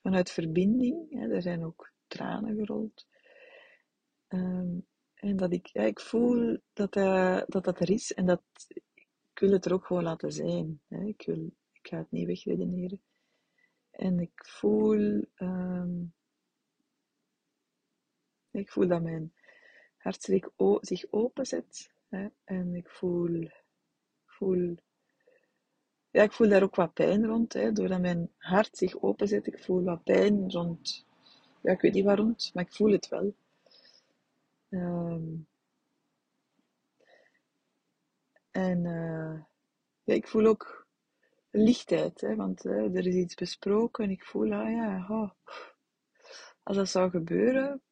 vanuit 0.02 0.30
verbinding. 0.30 1.22
Er 1.32 1.42
zijn 1.42 1.64
ook 1.64 1.92
tranen 2.06 2.56
gerold. 2.56 3.06
Um, 4.28 4.86
en 5.14 5.36
dat 5.36 5.52
ik, 5.52 5.66
ja, 5.66 5.82
ik 5.82 6.00
voel 6.00 6.58
dat, 6.72 6.96
uh, 6.96 7.40
dat 7.46 7.64
dat 7.64 7.80
er 7.80 7.90
is 7.90 8.14
en 8.14 8.26
dat 8.26 8.42
ik 9.32 9.38
wil 9.40 9.52
het 9.52 9.64
er 9.64 9.72
ook 9.72 9.86
gewoon 9.86 10.02
laten 10.02 10.32
zijn. 10.32 10.80
Hè. 10.88 11.04
Ik, 11.04 11.22
wil, 11.26 11.50
Ik 11.72 11.88
ga 11.88 11.96
het 11.96 12.10
niet 12.10 12.26
wegredeneren. 12.26 13.00
En 13.90 14.18
ik 14.18 14.44
voel, 14.46 15.24
ehm, 15.34 16.04
ik 18.50 18.70
voel 18.70 18.88
dat 18.88 19.02
mijn 19.02 19.32
hartstreek 19.98 20.48
zich 20.80 21.04
openzet. 21.10 21.90
Hè, 22.08 22.28
en 22.44 22.74
ik 22.74 22.88
voel, 22.88 23.48
voel, 24.26 24.76
ja, 26.10 26.22
ik 26.22 26.32
voel 26.32 26.48
daar 26.48 26.62
ook 26.62 26.74
wat 26.74 26.92
pijn 26.92 27.26
rond. 27.26 27.52
Hè, 27.52 27.72
doordat 27.72 28.00
mijn 28.00 28.30
hart 28.36 28.76
zich 28.76 29.00
openzet, 29.00 29.46
ik 29.46 29.58
voel 29.58 29.82
wat 29.82 30.04
pijn 30.04 30.50
rond, 30.50 31.06
ja, 31.62 31.72
ik 31.72 31.80
weet 31.80 31.92
niet 31.92 32.04
waarom, 32.04 32.36
maar 32.54 32.64
ik 32.64 32.74
voel 32.74 32.92
het 32.92 33.08
wel. 33.08 33.34
Um, 34.70 35.46
en 38.50 38.84
uh, 38.84 39.40
ja, 40.02 40.14
ik 40.14 40.28
voel 40.28 40.46
ook 40.46 40.86
lichtheid, 41.50 42.20
hè, 42.20 42.36
want 42.36 42.64
uh, 42.64 42.96
er 42.96 43.06
is 43.06 43.14
iets 43.14 43.34
besproken 43.34 44.04
en 44.04 44.10
ik 44.10 44.24
voel, 44.24 44.52
ah 44.52 44.70
ja, 44.70 45.06
oh, 45.08 45.30
als 46.62 46.76
dat 46.76 46.88
zou 46.88 47.10
gebeuren, 47.10 47.82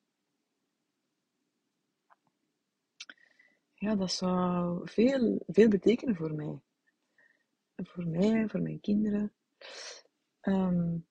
ja, 3.79 3.95
dat 3.95 4.13
zou 4.13 4.81
veel, 4.89 5.43
veel 5.47 5.69
betekenen 5.69 6.17
voor 6.17 6.35
mij. 6.35 6.61
Voor 7.77 8.07
mij, 8.07 8.49
voor 8.49 8.61
mijn 8.61 8.81
kinderen. 8.81 9.33
Um, 10.43 11.07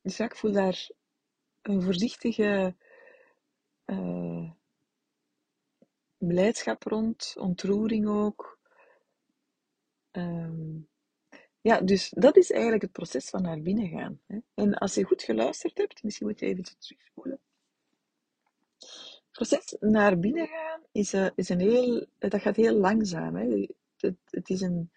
dus 0.00 0.16
ja, 0.16 0.24
ik 0.24 0.36
voel 0.36 0.52
daar 0.52 0.90
een 1.62 1.82
voorzichtige 1.82 2.76
uh, 3.86 4.50
blijdschap 6.18 6.82
rond, 6.82 7.34
ontroering 7.38 8.08
ook. 8.08 8.58
Um, 10.10 10.88
ja, 11.60 11.80
dus 11.80 12.10
dat 12.10 12.36
is 12.36 12.50
eigenlijk 12.50 12.82
het 12.82 12.92
proces 12.92 13.28
van 13.30 13.42
naar 13.42 13.62
binnen 13.62 13.88
gaan. 13.88 14.20
Hè. 14.26 14.38
En 14.54 14.74
als 14.74 14.94
je 14.94 15.04
goed 15.04 15.22
geluisterd 15.22 15.78
hebt, 15.78 16.02
misschien 16.02 16.26
moet 16.26 16.40
je 16.40 16.46
even 16.46 16.64
terugspoelen. 16.78 17.40
Proces 19.38 19.76
naar 19.80 20.18
binnen 20.18 20.46
gaan 20.46 20.82
is, 20.92 21.14
uh, 21.14 21.28
is 21.34 21.48
een 21.48 21.60
heel, 21.60 22.06
dat 22.18 22.40
gaat 22.40 22.56
heel 22.56 22.74
langzaam. 22.74 23.36
Hè. 23.36 23.66
Het, 23.96 24.16
het, 24.24 24.48
is 24.48 24.60
een, 24.60 24.90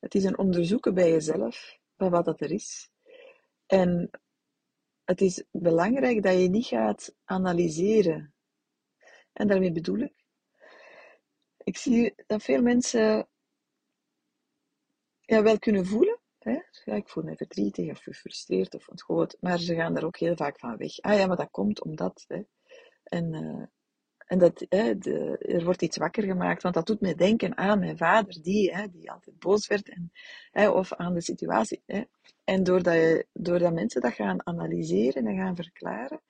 het 0.00 0.14
is 0.14 0.24
een 0.24 0.38
onderzoeken 0.38 0.94
bij 0.94 1.10
jezelf 1.10 1.78
van 1.96 2.10
wat 2.10 2.24
dat 2.24 2.40
er 2.40 2.50
is. 2.50 2.90
En 3.66 4.10
het 5.04 5.20
is 5.20 5.44
belangrijk 5.50 6.22
dat 6.22 6.40
je 6.40 6.48
niet 6.48 6.66
gaat 6.66 7.14
analyseren. 7.24 8.34
En 9.32 9.48
daarmee 9.48 9.72
bedoel 9.72 9.98
ik, 9.98 10.24
ik 11.58 11.76
zie 11.76 12.14
dat 12.26 12.42
veel 12.42 12.62
mensen 12.62 13.28
ja, 15.20 15.42
wel 15.42 15.58
kunnen 15.58 15.86
voelen. 15.86 16.18
Hè? 16.38 16.58
Ja, 16.84 16.94
ik 16.94 17.08
voel 17.08 17.24
me 17.24 17.36
verdrietig 17.36 17.90
of 17.90 17.98
gefrustreerd 17.98 18.74
of 18.74 18.88
ontgooid, 18.88 19.36
maar 19.40 19.58
ze 19.58 19.74
gaan 19.74 19.96
er 19.96 20.04
ook 20.04 20.16
heel 20.16 20.36
vaak 20.36 20.58
van 20.58 20.76
weg. 20.76 21.00
Ah 21.00 21.18
ja, 21.18 21.26
maar 21.26 21.36
dat 21.36 21.50
komt 21.50 21.82
omdat. 21.82 22.24
Hè? 22.26 22.42
En, 23.02 23.34
uh, 23.34 23.66
en 24.28 24.38
dat, 24.38 24.66
hè, 24.68 24.98
de, 24.98 25.38
er 25.38 25.64
wordt 25.64 25.82
iets 25.82 25.96
wakker 25.96 26.22
gemaakt, 26.22 26.62
want 26.62 26.74
dat 26.74 26.86
doet 26.86 27.00
me 27.00 27.14
denken 27.14 27.56
aan 27.56 27.78
mijn 27.78 27.96
vader, 27.96 28.42
die, 28.42 28.74
hè, 28.74 28.88
die 28.90 29.10
altijd 29.10 29.38
boos 29.38 29.66
werd, 29.66 29.88
en, 29.88 30.12
hè, 30.50 30.68
of 30.68 30.92
aan 30.92 31.14
de 31.14 31.20
situatie. 31.20 31.82
Hè? 31.86 32.02
En 32.44 32.64
doordat, 32.64 32.94
je, 32.94 33.26
doordat 33.32 33.72
mensen 33.72 34.00
dat 34.00 34.12
gaan 34.12 34.46
analyseren 34.46 35.26
en 35.26 35.36
gaan 35.36 35.56
verklaren, 35.56 36.20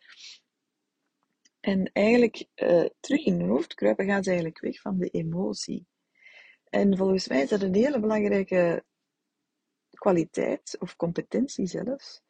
en 1.61 1.91
eigenlijk 1.93 2.47
uh, 2.55 2.87
terug 3.01 3.25
in 3.25 3.41
hun 3.41 3.49
hoofd 3.49 3.75
kruipen, 3.75 4.07
gaan 4.07 4.23
ze 4.23 4.29
eigenlijk 4.29 4.61
weg 4.61 4.81
van 4.81 4.99
de 4.99 5.09
emotie. 5.09 5.87
En 6.65 6.97
volgens 6.97 7.29
mij 7.29 7.43
is 7.43 7.49
dat 7.49 7.63
een 7.63 7.75
hele 7.75 8.01
belangrijke 8.01 8.85
kwaliteit 9.91 10.77
of 10.79 10.97
competentie 10.97 11.67
zelfs, 11.67 12.23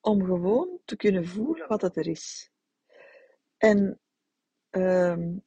om 0.00 0.24
gewoon 0.24 0.80
te 0.84 0.96
kunnen 0.96 1.26
voelen 1.26 1.68
wat 1.68 1.80
dat 1.80 1.96
er 1.96 2.06
is. 2.06 2.50
En, 3.56 4.00
um, 4.70 5.42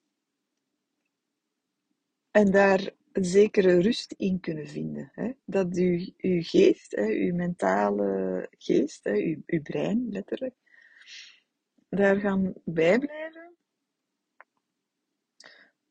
en 2.32 2.52
daar 2.52 2.94
een 3.12 3.26
zekere 3.26 3.82
rust 3.82 4.12
in 4.18 4.40
kunnen 4.40 4.68
vinden. 4.68 5.12
Hè? 5.14 5.32
Dat 5.46 5.76
uw, 5.76 6.10
uw 6.18 6.42
geest, 6.42 6.96
hè, 6.96 7.06
uw 7.06 7.36
mentale 7.36 8.48
geest, 8.58 9.04
hè, 9.04 9.14
uw, 9.14 9.42
uw 9.46 9.62
brein 9.62 10.10
letterlijk, 10.10 10.56
daar 11.90 12.20
gaan 12.20 12.54
bijblijven 12.64 13.56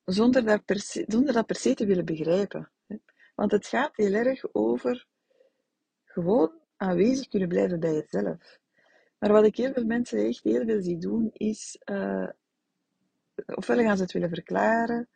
zonder 0.05 0.45
dat 0.45 0.65
per 0.65 0.81
se, 0.81 1.05
zonder 1.07 1.33
dat 1.33 1.47
per 1.47 1.57
se 1.57 1.75
te 1.75 1.87
willen 1.87 2.05
begrijpen. 2.05 2.71
Hè? 2.87 2.97
Want 3.35 3.53
het 3.53 3.67
gaat 3.67 3.97
heel 3.97 4.13
erg 4.13 4.55
over 4.55 5.07
gewoon 6.05 6.61
aanwezig 6.77 7.29
kunnen 7.29 7.49
blijven 7.49 7.81
bij 7.81 7.93
jezelf. 7.93 8.59
Maar 9.19 9.33
wat 9.33 9.45
ik 9.45 9.57
heel 9.57 9.73
veel 9.73 9.85
mensen 9.85 10.27
echt 10.27 10.43
heel 10.43 10.65
veel 10.65 10.83
zie 10.83 10.99
doen, 10.99 11.31
is 11.33 11.81
uh, 11.91 12.29
ofwel 13.47 13.79
gaan 13.79 13.97
ze 13.97 14.03
het 14.03 14.13
willen 14.13 14.29
verklaren, 14.29 15.09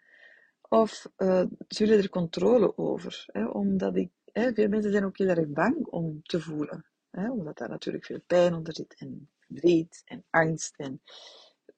of 0.68 1.06
uh, 1.16 1.44
ze 1.68 1.86
willen 1.86 2.02
er 2.02 2.08
controle 2.08 2.76
over. 2.78 3.24
Hè, 3.26 3.46
omdat 3.46 3.96
ik, 3.96 4.10
hè, 4.32 4.52
veel 4.52 4.68
mensen 4.68 4.92
zijn 4.92 5.04
ook 5.04 5.18
heel 5.18 5.28
erg 5.28 5.48
bang 5.48 5.86
om 5.86 6.22
te 6.22 6.40
voelen. 6.40 6.86
Hè, 7.10 7.30
omdat 7.30 7.58
daar 7.58 7.68
natuurlijk 7.68 8.04
veel 8.04 8.20
pijn 8.26 8.54
onder 8.54 8.74
zit, 8.74 8.94
en 8.98 9.30
verdriet, 9.38 10.02
en 10.04 10.24
angst. 10.30 10.76
En 10.76 11.02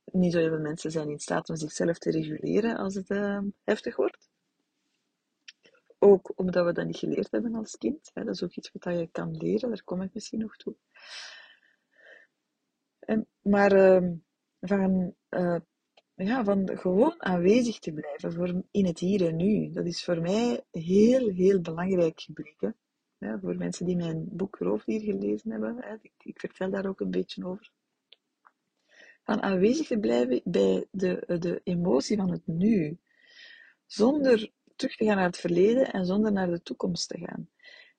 niet 0.04 0.32
zo 0.32 0.38
heel 0.38 0.48
veel 0.48 0.60
mensen 0.60 0.90
zijn 0.90 1.10
in 1.10 1.18
staat 1.18 1.48
om 1.48 1.56
zichzelf 1.56 1.98
te 1.98 2.10
reguleren 2.10 2.76
als 2.76 2.94
het 2.94 3.10
uh, 3.10 3.40
heftig 3.64 3.96
wordt. 3.96 4.28
Ook 5.98 6.32
omdat 6.34 6.64
we 6.64 6.72
dat 6.72 6.86
niet 6.86 6.96
geleerd 6.96 7.30
hebben 7.30 7.54
als 7.54 7.76
kind. 7.76 8.10
Hè. 8.14 8.24
Dat 8.24 8.34
is 8.34 8.42
ook 8.42 8.54
iets 8.54 8.70
wat 8.72 8.98
je 8.98 9.08
kan 9.12 9.36
leren, 9.36 9.68
daar 9.68 9.84
kom 9.84 10.02
ik 10.02 10.14
misschien 10.14 10.38
nog 10.38 10.56
toe. 10.56 10.74
En, 12.98 13.26
maar 13.42 14.02
van, 14.60 15.14
uh, 15.30 15.56
ja, 16.26 16.44
van 16.44 16.78
gewoon 16.78 17.14
aanwezig 17.18 17.78
te 17.78 17.92
blijven 17.92 18.32
voor, 18.32 18.62
in 18.70 18.86
het 18.86 18.98
hier 18.98 19.26
en 19.26 19.36
nu, 19.36 19.70
dat 19.70 19.86
is 19.86 20.04
voor 20.04 20.20
mij 20.20 20.64
heel, 20.70 21.28
heel 21.28 21.60
belangrijk 21.60 22.20
gebleken. 22.20 22.76
Voor 23.18 23.56
mensen 23.56 23.86
die 23.86 23.96
mijn 23.96 24.24
boek 24.30 24.56
Roofdier 24.56 25.00
gelezen 25.00 25.50
hebben, 25.50 25.76
hè, 25.80 25.94
ik, 26.02 26.12
ik 26.18 26.40
vertel 26.40 26.70
daar 26.70 26.86
ook 26.86 27.00
een 27.00 27.10
beetje 27.10 27.46
over. 27.46 27.70
Van 29.24 29.42
aanwezig 29.42 29.86
te 29.86 29.98
blijven 29.98 30.40
bij 30.44 30.86
de, 30.90 31.24
de 31.38 31.60
emotie 31.64 32.16
van 32.16 32.30
het 32.30 32.46
nu. 32.46 32.98
Zonder 33.86 34.52
terug 34.76 34.96
te 34.96 35.04
gaan 35.04 35.16
naar 35.16 35.26
het 35.26 35.38
verleden 35.38 35.92
en 35.92 36.06
zonder 36.06 36.32
naar 36.32 36.50
de 36.50 36.62
toekomst 36.62 37.08
te 37.08 37.18
gaan. 37.18 37.48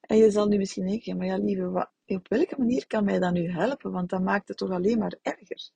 En 0.00 0.16
je 0.16 0.30
zal 0.30 0.48
nu 0.48 0.56
misschien 0.56 0.86
denken, 0.86 1.16
maar 1.16 1.26
ja 1.26 1.36
lieve, 1.36 1.70
wat, 1.70 1.90
op 2.06 2.28
welke 2.28 2.58
manier 2.58 2.86
kan 2.86 3.04
mij 3.04 3.18
dat 3.18 3.32
nu 3.32 3.50
helpen? 3.50 3.92
Want 3.92 4.10
dat 4.10 4.22
maakt 4.22 4.48
het 4.48 4.56
toch 4.56 4.70
alleen 4.70 4.98
maar 4.98 5.18
erger. 5.22 5.70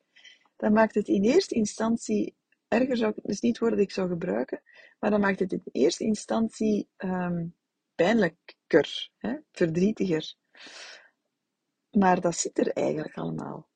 Dat 0.57 0.73
maakt 0.73 0.95
het 0.95 1.09
in 1.09 1.25
eerste 1.25 1.55
instantie, 1.55 2.37
erger 2.69 2.97
zou 2.97 3.15
dus 3.23 3.41
niet 3.41 3.59
worden 3.59 3.79
dat 3.79 3.87
ik 3.87 3.93
zou 3.93 4.09
gebruiken, 4.09 4.63
maar 4.99 5.11
dat 5.11 5.21
maakt 5.21 5.39
het 5.39 5.53
in 5.53 5.63
eerste 5.73 6.05
instantie 6.05 6.89
um, 6.97 7.55
pijnlijker, 7.95 9.11
hè? 9.19 9.37
verdrietiger. 9.53 10.35
Maar 11.91 12.21
dat 12.21 12.37
zit 12.37 12.59
er 12.59 12.73
eigenlijk 12.73 13.17
allemaal. 13.17 13.69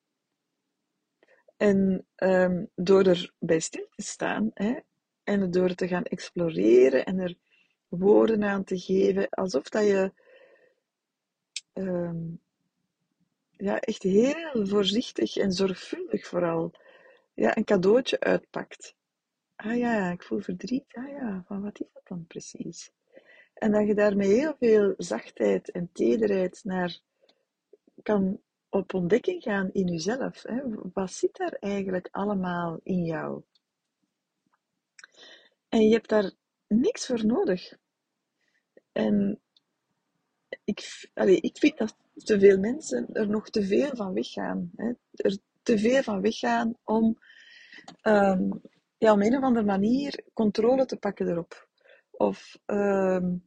En 1.56 2.06
um, 2.16 2.70
door 2.74 3.04
erbij 3.06 3.60
stil 3.60 3.88
te 3.96 4.02
staan 4.02 4.50
hè, 4.54 4.78
en 5.22 5.50
door 5.50 5.74
te 5.74 5.88
gaan 5.88 6.04
exploreren 6.04 7.04
en 7.04 7.18
er 7.18 7.38
woorden 7.88 8.44
aan 8.44 8.64
te 8.64 8.78
geven, 8.78 9.28
alsof 9.28 9.68
dat 9.68 9.84
je 9.84 10.12
um, 11.72 12.40
ja, 13.58 13.80
echt 13.80 14.02
heel 14.02 14.66
voorzichtig 14.66 15.36
en 15.36 15.52
zorgvuldig 15.52 16.26
vooral 16.26 16.72
ja, 17.34 17.56
een 17.56 17.64
cadeautje 17.64 18.20
uitpakt. 18.20 18.96
Ah 19.56 19.76
ja, 19.76 20.10
ik 20.10 20.22
voel 20.22 20.40
verdriet. 20.40 20.94
Ah 20.94 21.08
ja, 21.08 21.44
van 21.46 21.62
wat 21.62 21.80
is 21.80 21.86
dat 21.92 22.06
dan 22.06 22.26
precies? 22.26 22.92
En 23.54 23.72
dat 23.72 23.86
je 23.86 23.94
daarmee 23.94 24.28
heel 24.28 24.56
veel 24.58 24.94
zachtheid 24.96 25.70
en 25.70 25.90
tederheid 25.92 26.60
naar 26.64 26.98
kan 28.02 28.40
op 28.68 28.94
ontdekking 28.94 29.42
gaan 29.42 29.72
in 29.72 29.86
jezelf. 29.86 30.42
Hè? 30.42 30.60
Wat 30.92 31.12
zit 31.12 31.36
daar 31.36 31.52
eigenlijk 31.52 32.08
allemaal 32.10 32.80
in 32.82 33.04
jou? 33.04 33.42
En 35.68 35.88
je 35.88 35.92
hebt 35.92 36.08
daar 36.08 36.30
niks 36.66 37.06
voor 37.06 37.26
nodig. 37.26 37.78
En 38.92 39.40
ik, 40.68 41.08
allez, 41.14 41.38
ik 41.38 41.58
vind 41.58 41.78
dat 41.78 41.96
te 42.14 42.38
veel 42.38 42.58
mensen 42.58 43.08
er 43.12 43.28
nog 43.28 43.50
te 43.50 43.66
veel 43.66 43.96
van 43.96 44.12
weggaan. 44.12 44.70
Hè? 44.76 44.92
Er 45.12 45.38
te 45.62 45.78
veel 45.78 46.02
van 46.02 46.20
weggaan 46.20 46.76
om, 46.84 47.18
um, 48.02 48.60
ja, 48.98 49.12
op 49.12 49.20
een 49.20 49.36
of 49.36 49.42
andere 49.42 49.66
manier 49.66 50.24
controle 50.32 50.84
te 50.84 50.96
pakken 50.96 51.28
erop. 51.28 51.68
Of 52.10 52.58
um, 52.66 53.46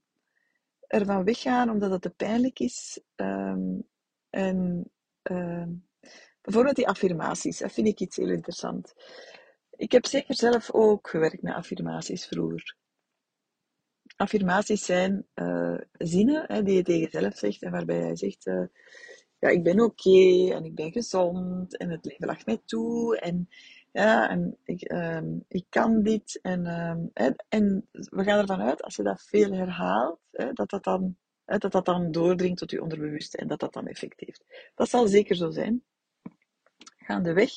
ervan 0.88 1.24
weggaan 1.24 1.70
omdat 1.70 1.92
het 1.92 2.02
te 2.02 2.10
pijnlijk 2.10 2.60
is. 2.60 3.02
Um, 3.16 3.90
en 4.30 4.92
bijvoorbeeld 6.42 6.76
die 6.76 6.88
affirmaties, 6.88 7.58
dat 7.58 7.72
vind 7.72 7.88
ik 7.88 8.00
iets 8.00 8.16
heel 8.16 8.30
interessant. 8.30 8.94
Ik 9.76 9.92
heb 9.92 10.06
zeker 10.06 10.36
zelf 10.36 10.72
ook 10.72 11.10
gewerkt 11.10 11.42
met 11.42 11.54
affirmaties 11.54 12.28
vroeger. 12.28 12.76
Affirmaties 14.16 14.86
zijn 14.86 15.26
uh, 15.36 15.78
zinnen 15.92 16.44
hè, 16.48 16.64
die 16.64 16.76
je 16.76 16.84
tegen 16.84 17.10
jezelf 17.10 17.38
zegt 17.38 17.62
en 17.62 17.72
waarbij 17.72 18.00
jij 18.00 18.16
zegt: 18.16 18.46
uh, 18.46 18.64
Ja, 19.40 19.50
ik 19.50 19.64
ben 19.64 19.80
oké 19.80 20.50
en 20.54 20.64
ik 20.64 20.76
ben 20.76 20.92
gezond 20.92 21.78
en 21.78 21.90
het 21.90 22.06
leven 22.06 22.28
lacht 22.28 22.46
mij 22.46 22.62
toe 22.66 23.20
en, 23.20 23.50
ja, 23.92 24.30
en 24.30 24.58
ik, 24.64 24.92
um, 24.92 25.46
ik 25.48 25.66
kan 25.70 26.04
dit. 26.04 26.40
En, 26.42 26.66
um, 26.66 27.10
hè, 27.14 27.30
en 27.50 27.88
we 27.92 28.24
gaan 28.24 28.40
ervan 28.40 28.62
uit, 28.62 28.84
als 28.84 28.96
je 28.96 29.04
dat 29.04 29.22
veel 29.22 29.52
herhaalt, 29.52 30.20
hè, 30.32 30.54
dat, 30.54 30.70
dat, 30.70 30.84
dan, 30.84 31.16
hè, 31.46 31.58
dat 31.58 31.72
dat 31.72 31.86
dan 31.86 32.12
doordringt 32.12 32.58
tot 32.58 32.72
je 32.72 32.82
onderbewuste 32.82 33.38
en 33.38 33.48
dat 33.48 33.60
dat 33.60 33.74
dan 33.74 33.88
effect 33.88 34.20
heeft. 34.20 34.72
Dat 34.76 34.90
zal 34.90 35.08
zeker 35.08 35.36
zo 35.36 35.50
zijn. 35.50 35.84
Gaandeweg 36.98 37.52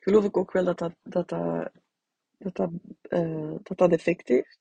geloof 0.00 0.24
ik 0.24 0.36
ook 0.36 0.52
wel 0.52 0.64
dat 0.64 0.78
dat, 0.78 0.94
dat, 1.02 1.28
dat, 1.28 1.70
dat, 2.38 2.54
dat, 2.54 2.70
dat, 3.62 3.78
dat 3.78 3.92
effect 3.92 4.28
heeft. 4.28 4.58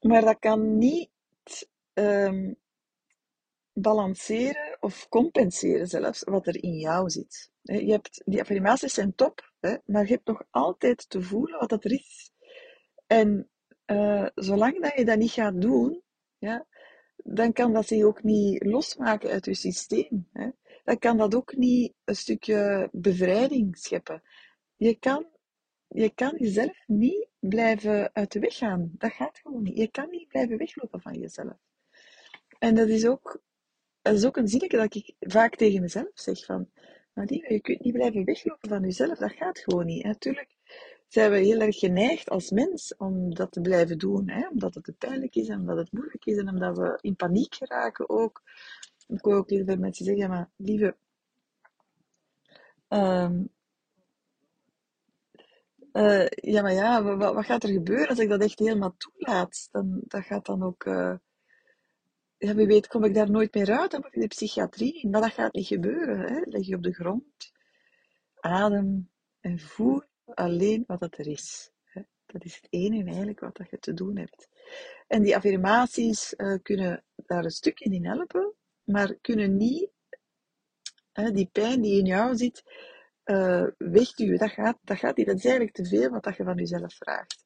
Maar 0.00 0.24
dat 0.24 0.38
kan 0.38 0.78
niet 0.78 1.10
um, 1.92 2.56
balanceren 3.72 4.76
of 4.80 5.08
compenseren 5.08 5.86
zelfs 5.86 6.22
wat 6.22 6.46
er 6.46 6.62
in 6.62 6.74
jou 6.74 7.10
zit. 7.10 7.50
Je 7.62 7.90
hebt, 7.90 8.22
die 8.24 8.40
affirmaties 8.40 8.94
zijn 8.94 9.14
top, 9.14 9.52
hè, 9.60 9.76
maar 9.84 10.02
je 10.06 10.12
hebt 10.12 10.26
nog 10.26 10.42
altijd 10.50 11.10
te 11.10 11.22
voelen 11.22 11.58
wat 11.58 11.68
dat 11.68 11.84
er 11.84 11.92
is. 11.92 12.30
En 13.06 13.50
uh, 13.86 14.26
zolang 14.34 14.82
dat 14.82 14.92
je 14.96 15.04
dat 15.04 15.18
niet 15.18 15.30
gaat 15.30 15.60
doen, 15.60 16.02
ja, 16.38 16.66
dan 17.16 17.52
kan 17.52 17.72
dat 17.72 17.86
zich 17.86 18.04
ook 18.04 18.22
niet 18.22 18.64
losmaken 18.64 19.30
uit 19.30 19.44
je 19.44 19.54
systeem. 19.54 20.28
Hè. 20.32 20.48
Dan 20.84 20.98
kan 20.98 21.16
dat 21.16 21.34
ook 21.34 21.56
niet 21.56 21.94
een 22.04 22.16
stukje 22.16 22.88
bevrijding 22.92 23.76
scheppen. 23.78 24.22
Je 24.76 24.94
kan, 24.94 25.26
je 25.88 26.10
kan 26.10 26.34
jezelf 26.36 26.82
niet 26.86 27.28
blijven 27.48 28.10
uit 28.14 28.32
de 28.32 28.38
weg 28.38 28.56
gaan. 28.56 28.90
Dat 28.92 29.12
gaat 29.12 29.38
gewoon 29.38 29.62
niet. 29.62 29.76
Je 29.76 29.90
kan 29.90 30.10
niet 30.10 30.28
blijven 30.28 30.58
weglopen 30.58 31.00
van 31.00 31.18
jezelf. 31.18 31.56
En 32.58 32.74
dat 32.74 32.88
is 32.88 33.06
ook, 33.06 33.40
dat 34.02 34.14
is 34.14 34.24
ook 34.24 34.36
een 34.36 34.48
zinnetje 34.48 34.76
dat 34.76 34.94
ik 34.94 35.14
vaak 35.20 35.56
tegen 35.56 35.80
mezelf 35.80 36.10
zeg 36.14 36.44
van, 36.44 36.70
Nadine, 37.14 37.52
je 37.52 37.60
kunt 37.60 37.80
niet 37.80 37.92
blijven 37.92 38.24
weglopen 38.24 38.68
van 38.68 38.80
jezelf. 38.80 39.18
Dat 39.18 39.32
gaat 39.32 39.58
gewoon 39.58 39.86
niet. 39.86 40.04
Natuurlijk 40.04 40.56
zijn 41.08 41.30
we 41.30 41.38
heel 41.38 41.60
erg 41.60 41.78
geneigd 41.78 42.28
als 42.28 42.50
mens 42.50 42.96
om 42.96 43.34
dat 43.34 43.52
te 43.52 43.60
blijven 43.60 43.98
doen. 43.98 44.28
Hè? 44.28 44.48
Omdat 44.48 44.74
het 44.74 44.84
te 44.84 44.92
pijnlijk 44.92 45.34
is 45.34 45.48
en 45.48 45.60
omdat 45.60 45.76
het 45.76 45.92
moeilijk 45.92 46.24
is 46.26 46.36
en 46.36 46.48
omdat 46.48 46.76
we 46.76 46.98
in 47.00 47.16
paniek 47.16 47.54
geraken 47.54 48.08
ook. 48.08 48.42
Ik 49.08 49.20
hoor 49.20 49.34
ook 49.34 49.50
heel 49.50 49.64
veel 49.64 49.76
mensen 49.76 50.04
zeggen, 50.04 50.28
maar 50.28 50.50
lieve, 50.56 50.96
um, 52.88 53.50
uh, 55.96 56.26
ja, 56.28 56.62
maar 56.62 56.72
ja, 56.72 57.02
wat, 57.02 57.34
wat, 57.34 57.44
gaat 57.44 57.62
er 57.62 57.68
gebeuren 57.68 58.08
als 58.08 58.18
ik 58.18 58.28
dat 58.28 58.42
echt 58.42 58.58
helemaal 58.58 58.94
toelaat? 58.96 59.68
Dan, 59.70 60.00
dat 60.06 60.24
gaat 60.24 60.46
dan 60.46 60.62
ook... 60.62 60.84
Uh, 60.84 61.14
ja, 62.38 62.54
wie 62.54 62.66
weet 62.66 62.86
kom 62.86 63.04
ik 63.04 63.14
daar 63.14 63.30
nooit 63.30 63.54
meer 63.54 63.78
uit, 63.78 63.90
dan 63.90 64.00
moet 64.00 64.14
ik 64.14 64.20
de 64.20 64.26
psychiatrie. 64.26 65.08
Maar 65.08 65.20
dat 65.20 65.32
gaat 65.32 65.52
niet 65.52 65.66
gebeuren. 65.66 66.18
Hè? 66.18 66.40
Leg 66.44 66.66
je 66.66 66.76
op 66.76 66.82
de 66.82 66.92
grond, 66.92 67.52
adem 68.40 69.10
en 69.40 69.58
voel 69.58 70.02
alleen 70.24 70.84
wat 70.86 71.00
dat 71.00 71.18
er 71.18 71.26
is. 71.26 71.70
Hè? 71.84 72.02
Dat 72.26 72.44
is 72.44 72.56
het 72.56 72.66
enige 72.70 73.04
eigenlijk 73.04 73.40
wat 73.40 73.56
dat 73.56 73.70
je 73.70 73.78
te 73.78 73.94
doen 73.94 74.16
hebt. 74.16 74.48
En 75.06 75.22
die 75.22 75.36
affirmaties 75.36 76.34
uh, 76.36 76.58
kunnen 76.62 77.04
daar 77.16 77.44
een 77.44 77.50
stukje 77.50 77.90
in 77.90 78.06
helpen, 78.06 78.54
maar 78.84 79.14
kunnen 79.14 79.56
niet 79.56 79.90
die 81.32 81.48
pijn 81.52 81.80
die 81.80 81.98
in 81.98 82.04
jou 82.04 82.36
zit, 82.36 82.62
uh, 83.26 83.66
wegduwen. 83.78 84.38
Dat 84.38 84.50
gaat, 84.50 84.78
dat 84.82 84.98
gaat 84.98 85.16
niet. 85.16 85.26
Dat 85.26 85.36
is 85.36 85.44
eigenlijk 85.44 85.74
te 85.74 85.84
veel 85.84 86.10
wat 86.10 86.22
dat 86.22 86.36
je 86.36 86.44
van 86.44 86.56
jezelf 86.56 86.94
vraagt. 86.94 87.44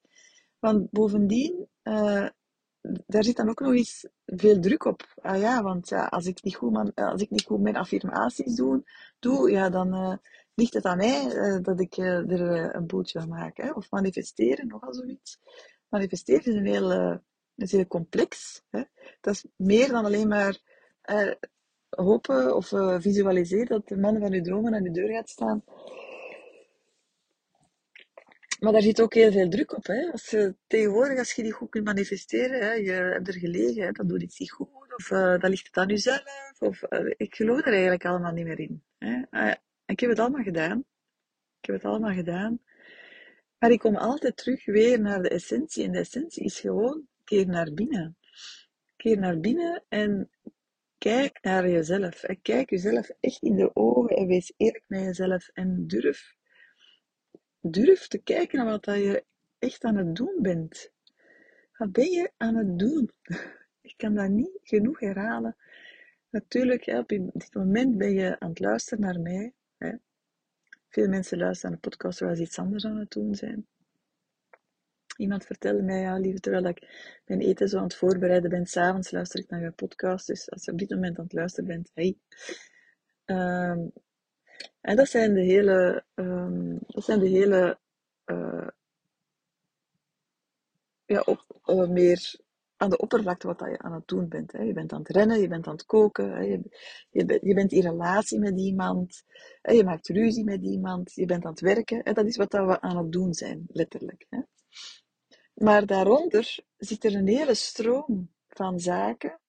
Want 0.59 0.91
bovendien, 0.91 1.67
uh, 1.83 2.27
daar 2.81 3.23
zit 3.23 3.35
dan 3.35 3.49
ook 3.49 3.59
nog 3.59 3.73
eens 3.73 4.07
veel 4.25 4.59
druk 4.59 4.85
op. 4.85 5.13
Ah 5.21 5.39
ja, 5.39 5.63
want 5.63 5.89
ja, 5.89 6.05
als, 6.05 6.25
ik 6.25 6.43
niet 6.43 6.55
goed 6.55 6.71
man, 6.71 6.93
als 6.93 7.21
ik 7.21 7.29
niet 7.29 7.45
goed 7.45 7.61
mijn 7.61 7.75
affirmaties 7.75 8.55
doe, 8.55 8.83
doe 9.19 9.51
ja, 9.51 9.69
dan 9.69 10.19
ligt 10.53 10.73
het 10.73 10.85
aan 10.85 10.97
mij 10.97 11.59
dat 11.61 11.79
ik 11.79 11.97
er 11.97 12.75
een 12.75 12.87
boeltje 12.87 13.19
van 13.19 13.29
maak. 13.29 13.57
Hè? 13.57 13.71
Of 13.71 13.91
manifesteren, 13.91 14.67
nogal 14.67 14.93
zoiets. 14.93 15.39
Manifesteren 15.89 16.45
is 16.45 16.55
een 16.55 16.65
heel, 16.65 17.21
is 17.55 17.71
heel 17.71 17.87
complex. 17.87 18.61
Hè? 18.69 18.83
Dat 19.21 19.33
is 19.33 19.45
meer 19.55 19.87
dan 19.87 20.05
alleen 20.05 20.27
maar 20.27 20.57
hopen 21.95 22.55
of 22.55 22.71
uh, 22.71 22.99
visualiseer 22.99 23.65
dat 23.65 23.87
de 23.87 23.97
man 23.97 24.19
van 24.19 24.33
uw 24.33 24.41
dromen 24.41 24.73
aan 24.75 24.85
uw 24.85 24.91
deur 24.91 25.09
gaat 25.09 25.29
staan. 25.29 25.63
Maar 28.59 28.71
daar 28.71 28.81
zit 28.81 29.01
ook 29.01 29.13
heel 29.13 29.31
veel 29.31 29.49
druk 29.49 29.75
op. 29.75 29.85
Hè? 29.85 30.11
Als 30.11 30.29
je, 30.29 30.55
tegenwoordig, 30.67 31.17
als 31.17 31.33
je 31.33 31.43
die 31.43 31.51
goed 31.51 31.69
kunt 31.69 31.85
manifesteren, 31.85 32.59
hè, 32.59 32.73
je 32.73 32.91
hebt 32.91 33.27
er 33.27 33.33
gelegen, 33.33 33.83
hè, 33.83 33.91
dan 33.91 34.07
doet 34.07 34.21
iets 34.21 34.39
niet 34.39 34.51
goed, 34.51 34.67
of 34.95 35.11
uh, 35.11 35.39
dan 35.39 35.49
ligt 35.49 35.67
het 35.67 35.77
aan 35.77 35.87
jezelf. 35.87 36.55
Of, 36.59 36.81
ik 37.17 37.35
geloof 37.35 37.59
er 37.59 37.71
eigenlijk 37.71 38.05
allemaal 38.05 38.31
niet 38.31 38.45
meer 38.45 38.59
in. 38.59 38.83
Hè? 38.97 39.21
Uh, 39.31 39.53
ik 39.85 39.99
heb 39.99 40.09
het 40.09 40.19
allemaal 40.19 40.43
gedaan. 40.43 40.85
Ik 41.59 41.65
heb 41.65 41.75
het 41.75 41.85
allemaal 41.85 42.13
gedaan. 42.13 42.59
Maar 43.59 43.71
ik 43.71 43.79
kom 43.79 43.95
altijd 43.95 44.37
terug 44.37 44.65
weer 44.65 45.01
naar 45.01 45.21
de 45.21 45.29
essentie. 45.29 45.83
En 45.83 45.91
de 45.91 45.99
essentie 45.99 46.43
is 46.43 46.59
gewoon 46.59 47.07
keer 47.23 47.47
naar 47.47 47.73
binnen. 47.73 48.17
Keer 48.95 49.17
naar 49.17 49.39
binnen 49.39 49.83
en 49.89 50.29
Kijk 51.01 51.37
naar 51.41 51.69
jezelf. 51.69 52.23
En 52.23 52.41
kijk 52.41 52.69
jezelf 52.69 53.09
echt 53.19 53.41
in 53.41 53.55
de 53.55 53.75
ogen 53.75 54.15
en 54.15 54.27
wees 54.27 54.53
eerlijk 54.57 54.83
met 54.87 55.01
jezelf. 55.01 55.49
En 55.53 55.87
durf, 55.87 56.35
durf 57.59 58.07
te 58.07 58.17
kijken 58.17 58.57
naar 58.57 58.65
wat 58.65 58.85
je 58.85 59.25
echt 59.59 59.83
aan 59.83 59.95
het 59.95 60.15
doen 60.15 60.37
bent. 60.41 60.91
Wat 61.77 61.91
ben 61.91 62.11
je 62.11 62.31
aan 62.37 62.55
het 62.55 62.79
doen? 62.79 63.11
Ik 63.89 63.93
kan 63.97 64.13
dat 64.13 64.29
niet 64.29 64.59
genoeg 64.63 64.99
herhalen. 64.99 65.55
Natuurlijk, 66.29 66.87
op 66.87 67.07
dit 67.07 67.53
moment 67.53 67.97
ben 67.97 68.13
je 68.13 68.39
aan 68.39 68.49
het 68.49 68.59
luisteren 68.59 69.03
naar 69.03 69.19
mij. 69.19 69.53
Veel 70.89 71.07
mensen 71.07 71.37
luisteren 71.37 71.71
naar 71.71 71.81
de 71.81 71.89
podcast 71.89 72.17
terwijl 72.17 72.37
ze 72.37 72.43
iets 72.43 72.59
anders 72.59 72.85
aan 72.85 72.97
het 72.97 73.11
doen 73.11 73.35
zijn. 73.35 73.67
Iemand 75.17 75.45
vertelde 75.45 75.81
mij, 75.81 76.01
ja, 76.01 76.17
lieve, 76.17 76.39
terwijl 76.39 76.65
ik 76.65 76.87
mijn 77.25 77.41
eten 77.41 77.67
zo 77.67 77.77
aan 77.77 77.83
het 77.83 77.95
voorbereiden 77.95 78.49
ben, 78.49 78.65
s'avonds 78.65 79.11
luister 79.11 79.39
ik 79.39 79.49
naar 79.49 79.61
je 79.61 79.71
podcast. 79.71 80.27
Dus 80.27 80.51
als 80.51 80.65
je 80.65 80.71
op 80.71 80.77
dit 80.77 80.89
moment 80.89 81.17
aan 81.17 81.23
het 81.23 81.33
luisteren 81.33 81.69
bent, 81.69 81.91
hey. 81.93 82.17
Um, 83.25 83.91
en 84.81 84.95
dat 84.95 85.09
zijn 85.09 85.33
de 85.33 85.41
hele, 85.41 86.03
um, 86.15 86.79
dat 86.87 87.03
zijn 87.03 87.19
de 87.19 87.27
hele, 87.27 87.79
uh, 88.25 88.67
ja, 91.05 91.19
op, 91.19 91.87
meer 91.89 92.39
aan 92.81 92.89
de 92.89 92.97
oppervlakte 92.97 93.47
wat 93.47 93.59
dat 93.59 93.69
je 93.69 93.79
aan 93.79 93.93
het 93.93 94.07
doen 94.07 94.27
bent. 94.27 94.51
Je 94.51 94.73
bent 94.73 94.93
aan 94.93 94.99
het 94.99 95.09
rennen, 95.09 95.39
je 95.39 95.47
bent 95.47 95.67
aan 95.67 95.73
het 95.73 95.85
koken. 95.85 96.49
Je, 97.11 97.25
bent, 97.25 97.41
je 97.41 97.53
bent 97.53 97.71
in 97.71 97.81
relatie 97.81 98.39
met 98.39 98.59
iemand, 98.59 99.23
je 99.61 99.83
maakt 99.83 100.07
ruzie 100.07 100.43
met 100.43 100.61
iemand, 100.61 101.13
je 101.13 101.25
bent 101.25 101.45
aan 101.45 101.51
het 101.51 101.59
werken. 101.59 102.13
Dat 102.13 102.25
is 102.25 102.37
wat 102.37 102.51
dat 102.51 102.65
we 102.65 102.81
aan 102.81 102.97
het 102.97 103.11
doen 103.11 103.33
zijn, 103.33 103.65
letterlijk. 103.67 104.27
Maar 105.53 105.85
daaronder 105.85 106.57
zit 106.77 107.03
er 107.03 107.15
een 107.15 107.27
hele 107.27 107.53
stroom 107.53 108.31
van 108.47 108.79
zaken 108.79 109.39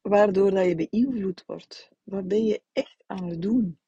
waardoor 0.00 0.50
dat 0.50 0.66
je 0.66 0.88
beïnvloed 0.90 1.44
wordt. 1.46 1.90
Wat 2.02 2.28
ben 2.28 2.44
je 2.44 2.62
echt 2.72 3.04
aan 3.06 3.28
het 3.28 3.42
doen? 3.42 3.78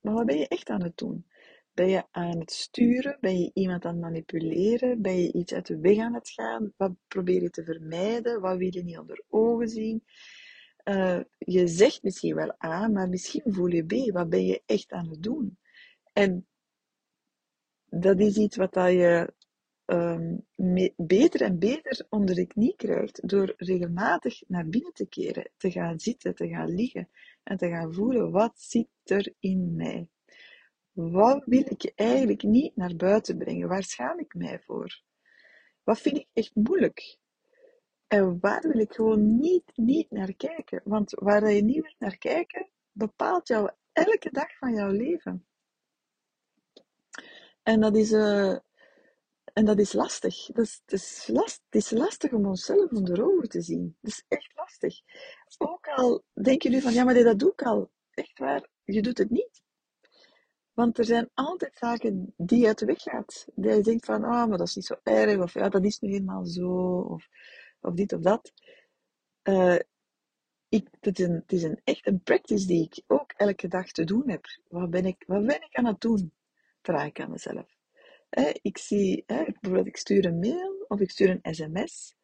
Maar 0.00 0.14
wat 0.14 0.26
ben 0.26 0.38
je 0.38 0.48
echt 0.48 0.68
aan 0.68 0.82
het 0.82 0.96
doen? 0.96 1.26
Ben 1.74 1.88
je 1.88 2.04
aan 2.10 2.38
het 2.38 2.52
sturen? 2.52 3.16
Ben 3.20 3.40
je 3.40 3.50
iemand 3.54 3.84
aan 3.84 3.92
het 3.92 4.00
manipuleren? 4.00 5.02
Ben 5.02 5.22
je 5.22 5.32
iets 5.32 5.52
uit 5.52 5.66
de 5.66 5.78
weg 5.78 5.98
aan 5.98 6.14
het 6.14 6.30
gaan? 6.30 6.72
Wat 6.76 6.92
probeer 7.08 7.42
je 7.42 7.50
te 7.50 7.64
vermijden? 7.64 8.40
Wat 8.40 8.56
wil 8.56 8.74
je 8.74 8.82
niet 8.82 8.98
onder 8.98 9.24
ogen 9.28 9.68
zien? 9.68 10.04
Uh, 10.84 11.20
je 11.38 11.66
zegt 11.68 12.02
misschien 12.02 12.34
wel 12.34 12.54
A, 12.64 12.88
maar 12.88 13.08
misschien 13.08 13.42
voel 13.52 13.66
je 13.66 13.84
B. 13.84 14.12
Wat 14.12 14.28
ben 14.28 14.44
je 14.44 14.62
echt 14.66 14.92
aan 14.92 15.08
het 15.08 15.22
doen? 15.22 15.58
En 16.12 16.46
dat 17.84 18.20
is 18.20 18.36
iets 18.36 18.56
wat 18.56 18.72
dat 18.72 18.90
je 18.90 19.34
um, 19.86 20.46
beter 20.96 21.42
en 21.42 21.58
beter 21.58 22.06
onder 22.08 22.34
de 22.34 22.46
knie 22.46 22.74
krijgt 22.76 23.28
door 23.28 23.54
regelmatig 23.56 24.42
naar 24.48 24.68
binnen 24.68 24.92
te 24.92 25.06
keren, 25.06 25.50
te 25.56 25.70
gaan 25.70 26.00
zitten, 26.00 26.34
te 26.34 26.48
gaan 26.48 26.74
liggen 26.74 27.08
en 27.42 27.56
te 27.56 27.68
gaan 27.68 27.94
voelen 27.94 28.30
wat 28.30 28.60
zit 28.60 28.88
er 29.04 29.34
in 29.38 29.74
mij. 29.76 30.08
Wat 30.92 31.44
wil 31.44 31.64
ik 31.64 31.92
eigenlijk 31.94 32.42
niet 32.42 32.76
naar 32.76 32.96
buiten 32.96 33.38
brengen? 33.38 33.68
Waar 33.68 33.82
schaam 33.82 34.18
ik 34.18 34.34
mij 34.34 34.60
voor? 34.60 35.02
Wat 35.82 36.00
vind 36.00 36.16
ik 36.16 36.28
echt 36.32 36.54
moeilijk? 36.54 37.18
En 38.06 38.40
waar 38.40 38.62
wil 38.62 38.78
ik 38.78 38.92
gewoon 38.92 39.38
niet, 39.38 39.72
niet 39.74 40.10
naar 40.10 40.34
kijken? 40.34 40.80
Want 40.84 41.10
waar 41.10 41.50
je 41.50 41.62
niet 41.62 41.82
wilt 41.82 41.98
naar 41.98 42.16
kijken, 42.16 42.68
bepaalt 42.92 43.48
jou 43.48 43.70
elke 43.92 44.30
dag 44.30 44.56
van 44.58 44.74
jouw 44.74 44.90
leven. 44.90 45.46
En 47.62 47.80
dat 47.80 47.96
is, 47.96 48.12
uh, 48.12 48.56
en 49.52 49.64
dat 49.64 49.78
is 49.78 49.92
lastig. 49.92 50.46
Dat 50.46 50.64
is, 50.64 50.82
het, 50.84 50.92
is 50.92 51.26
het 51.26 51.60
is 51.70 51.90
lastig 51.90 52.32
om 52.32 52.46
onszelf 52.46 52.90
onder 52.90 53.24
ogen 53.24 53.48
te 53.48 53.60
zien. 53.60 53.96
Dat 54.00 54.10
is 54.10 54.24
echt 54.28 54.52
lastig. 54.54 55.00
Ook 55.58 55.88
al 55.88 56.24
denk 56.42 56.62
je 56.62 56.68
nu 56.68 56.80
van, 56.80 56.92
ja, 56.92 57.04
maar 57.04 57.14
dat 57.14 57.38
doe 57.38 57.52
ik 57.52 57.62
al. 57.62 57.90
Echt 58.10 58.38
waar, 58.38 58.68
je 58.84 59.02
doet 59.02 59.18
het 59.18 59.30
niet. 59.30 59.51
Want 60.72 60.98
er 60.98 61.04
zijn 61.04 61.30
altijd 61.34 61.76
zaken 61.76 62.34
die 62.36 62.66
uit 62.66 62.78
de 62.78 62.86
weg 62.86 63.02
gaat. 63.02 63.46
Dat 63.54 63.76
je 63.76 63.82
denkt 63.82 64.04
van, 64.04 64.24
oh, 64.24 64.46
maar 64.46 64.58
dat 64.58 64.68
is 64.68 64.74
niet 64.74 64.86
zo 64.86 64.96
erg, 65.02 65.40
of 65.40 65.54
ja, 65.54 65.68
dat 65.68 65.84
is 65.84 65.98
nu 65.98 66.10
helemaal 66.10 66.44
zo, 66.44 66.98
of, 66.98 67.28
of 67.80 67.94
dit 67.94 68.12
of 68.12 68.20
dat. 68.20 68.52
Uh, 69.42 69.78
ik, 70.68 70.88
het, 71.00 71.18
is 71.18 71.26
een, 71.26 71.34
het 71.34 71.52
is 71.52 71.62
een 71.62 71.80
echt 71.84 72.06
een 72.06 72.22
practice 72.22 72.66
die 72.66 72.84
ik 72.84 73.02
ook 73.06 73.32
elke 73.32 73.68
dag 73.68 73.90
te 73.90 74.04
doen 74.04 74.28
heb. 74.28 74.44
Wat 74.68 74.90
ben 74.90 75.06
ik, 75.06 75.24
wat 75.26 75.46
ben 75.46 75.62
ik 75.62 75.74
aan 75.74 75.86
het 75.86 76.00
doen? 76.00 76.32
Vraag 76.82 77.06
ik 77.06 77.20
aan 77.20 77.30
mezelf. 77.30 77.76
ik 78.62 78.78
zie, 78.78 79.24
bijvoorbeeld, 79.26 79.86
ik 79.86 79.96
stuur 79.96 80.24
een 80.24 80.38
mail 80.38 80.84
of 80.88 81.00
ik 81.00 81.10
stuur 81.10 81.40
een 81.42 81.54
sms. 81.54 82.14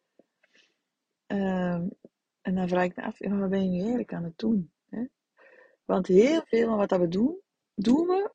Ehm, 1.25 1.87
en 2.41 2.55
dan 2.55 2.67
vraag 2.67 2.85
ik 2.85 2.95
me 2.95 3.03
af, 3.03 3.19
wat 3.19 3.49
ben 3.49 3.63
je 3.63 3.69
nu 3.69 3.79
eigenlijk 3.79 4.13
aan 4.13 4.23
het 4.23 4.37
doen? 4.37 4.71
Want 5.85 6.07
heel 6.07 6.41
veel 6.45 6.67
van 6.67 6.77
wat 6.77 6.91
we 6.91 7.07
doen, 7.07 7.41
doen 7.73 8.07
we 8.07 8.31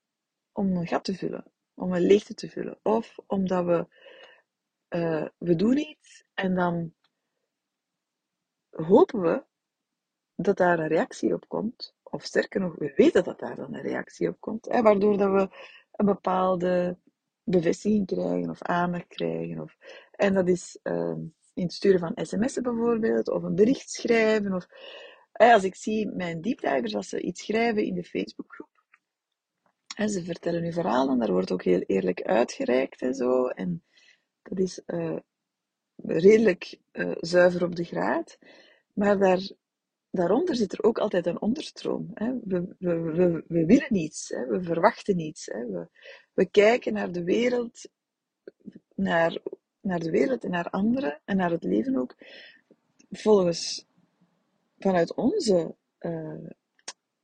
om 0.54 0.76
een 0.76 0.86
gat 0.86 1.04
te 1.04 1.14
vullen, 1.14 1.44
om 1.74 1.92
een 1.92 2.06
leegte 2.06 2.34
te 2.34 2.48
vullen. 2.48 2.78
Of 2.82 3.18
omdat 3.26 3.64
we, 3.64 3.86
uh, 4.96 5.26
we 5.38 5.56
doen 5.56 5.76
iets 5.76 6.24
en 6.34 6.54
dan 6.54 6.94
hopen 8.70 9.20
we 9.20 9.44
dat 10.36 10.56
daar 10.56 10.78
een 10.78 10.88
reactie 10.88 11.34
op 11.34 11.48
komt. 11.48 11.94
Of 12.02 12.24
sterker 12.24 12.60
nog, 12.60 12.74
we 12.74 12.92
weten 12.96 13.24
dat 13.24 13.38
daar 13.38 13.56
dan 13.56 13.74
een 13.74 13.82
reactie 13.82 14.28
op 14.28 14.40
komt. 14.40 14.64
Hè, 14.64 14.82
waardoor 14.82 15.18
dat 15.18 15.32
we 15.32 15.56
een 15.92 16.06
bepaalde 16.06 16.98
bevestiging 17.42 18.06
krijgen 18.06 18.50
of 18.50 18.62
aandacht 18.62 19.06
krijgen. 19.06 19.60
Of, 19.60 19.76
en 20.12 20.34
dat 20.34 20.48
is 20.48 20.78
uh, 20.82 21.16
in 21.54 21.62
het 21.62 21.72
sturen 21.72 21.98
van 21.98 22.12
sms'en 22.26 22.62
bijvoorbeeld, 22.62 23.28
of 23.28 23.42
een 23.42 23.54
bericht 23.54 23.90
schrijven. 23.90 24.54
Of, 24.54 24.66
als 25.32 25.64
ik 25.64 25.74
zie 25.74 26.06
mijn 26.06 26.40
deepdivers, 26.40 26.94
als 26.94 27.08
ze 27.08 27.20
iets 27.20 27.44
schrijven 27.44 27.84
in 27.84 27.94
de 27.94 28.04
Facebookgroep, 28.04 28.73
ze 29.94 30.24
vertellen 30.24 30.62
hun 30.62 30.72
verhaal 30.72 31.08
en 31.08 31.18
daar 31.18 31.32
wordt 31.32 31.52
ook 31.52 31.62
heel 31.62 31.80
eerlijk 31.80 32.22
uitgereikt 32.22 33.02
en 33.02 33.14
zo. 33.14 33.46
En 33.46 33.84
dat 34.42 34.58
is 34.58 34.82
uh, 34.86 35.18
redelijk 35.96 36.78
uh, 36.92 37.16
zuiver 37.20 37.64
op 37.64 37.76
de 37.76 37.84
graad. 37.84 38.38
Maar 38.92 39.18
daar 39.18 39.50
daaronder 40.14 40.56
zit 40.56 40.72
er 40.72 40.82
ook 40.82 40.98
altijd 40.98 41.26
een 41.26 41.40
onderstroom. 41.40 42.10
Hè. 42.14 42.38
We, 42.44 42.74
we, 42.78 43.44
we, 43.46 43.66
willen 43.66 43.86
niets, 43.88 44.28
hè. 44.28 44.46
we 44.46 44.62
verwachten 44.62 45.16
niets. 45.16 45.46
Hè. 45.46 45.88
We, 46.34 46.46
kijken 46.50 46.92
naar 46.92 47.12
de 47.12 47.24
wereld, 47.24 47.88
naar, 48.94 49.38
naar 49.80 49.98
de 49.98 50.10
wereld 50.10 50.44
en 50.44 50.50
naar 50.50 50.70
anderen 50.70 51.20
en 51.24 51.36
naar 51.36 51.50
het 51.50 51.64
leven 51.64 51.96
ook, 51.96 52.14
volgens 53.10 53.86
vanuit 54.78 55.14
onze 55.14 55.74
uh, 56.00 56.48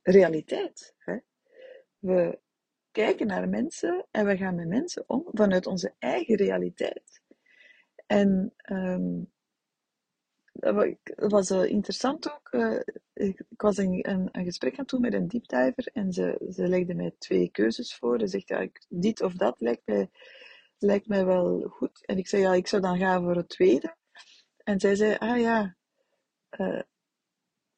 realiteit. 0.01 0.95
Hè. 0.97 1.17
We 1.99 2.39
kijken 2.91 3.27
naar 3.27 3.49
mensen 3.49 4.05
en 4.11 4.25
we 4.25 4.37
gaan 4.37 4.55
met 4.55 4.67
mensen 4.67 5.03
om 5.07 5.25
vanuit 5.31 5.65
onze 5.65 5.93
eigen 5.99 6.35
realiteit. 6.35 7.21
En 8.05 8.53
um, 8.71 9.31
dat 10.53 11.31
was 11.31 11.51
uh, 11.51 11.65
interessant 11.65 12.31
ook. 12.33 12.47
Uh, 12.51 12.79
ik, 13.13 13.43
ik, 13.49 13.61
was 13.61 13.77
een, 13.77 14.09
een, 14.09 14.29
een, 14.31 14.43
gesprek 14.43 14.79
aan 14.79 14.85
doen 14.85 15.01
met 15.01 15.13
een 15.13 15.27
deepdiver 15.27 15.89
en 15.93 16.11
ze, 16.11 16.47
ze 16.49 16.67
legde 16.67 16.93
mij 16.93 17.15
twee 17.17 17.49
keuzes 17.51 17.95
voor. 17.95 18.19
Ze 18.19 18.27
zegt, 18.27 18.47
ja, 18.47 18.67
dit 18.89 19.21
of 19.21 19.33
dat 19.33 19.61
lijkt 19.61 19.81
mij, 19.85 20.09
lijkt 20.77 21.07
mij 21.07 21.25
wel 21.25 21.59
goed. 21.69 22.05
En 22.05 22.17
ik 22.17 22.27
zei, 22.27 22.41
ja, 22.41 22.53
ik 22.53 22.67
zou 22.67 22.81
dan 22.81 22.97
gaan 22.97 23.23
voor 23.23 23.35
het 23.35 23.49
tweede. 23.49 23.95
En 24.63 24.79
zij 24.79 24.95
zei, 24.95 25.15
ah 25.17 25.39
ja, 25.39 25.75
uh, 26.59 26.81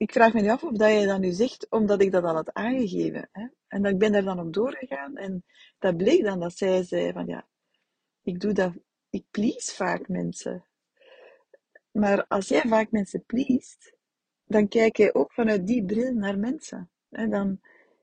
ik 0.03 0.11
vraag 0.11 0.33
me 0.33 0.41
niet 0.41 0.49
af 0.49 0.63
of 0.63 0.77
dat 0.77 0.89
jij 0.89 1.05
dat 1.05 1.19
nu 1.19 1.31
zegt, 1.31 1.67
omdat 1.69 2.01
ik 2.01 2.11
dat 2.11 2.23
al 2.23 2.33
had 2.35 2.53
aangegeven. 2.53 3.29
Hè? 3.31 3.47
En 3.67 3.81
dat 3.81 3.91
ik 3.91 3.97
ben 3.97 4.11
daar 4.11 4.23
dan 4.23 4.39
op 4.39 4.53
doorgegaan 4.53 5.17
en 5.17 5.45
dat 5.79 5.97
bleek 5.97 6.23
dan 6.23 6.39
dat 6.39 6.57
zij 6.57 6.83
zei 6.83 7.11
van, 7.11 7.25
ja, 7.25 7.47
ik 8.23 8.39
doe 8.39 8.53
dat, 8.53 8.73
ik 9.09 9.25
please 9.31 9.75
vaak 9.75 10.07
mensen. 10.07 10.65
Maar 11.91 12.27
als 12.27 12.47
jij 12.47 12.61
vaak 12.61 12.91
mensen 12.91 13.25
pleest, 13.25 13.95
dan 14.45 14.67
kijk 14.67 14.97
je 14.97 15.15
ook 15.15 15.33
vanuit 15.33 15.67
die 15.67 15.85
bril 15.85 16.13
naar 16.13 16.37
mensen. 16.37 16.91
En 17.09 17.29
dan 17.29 17.59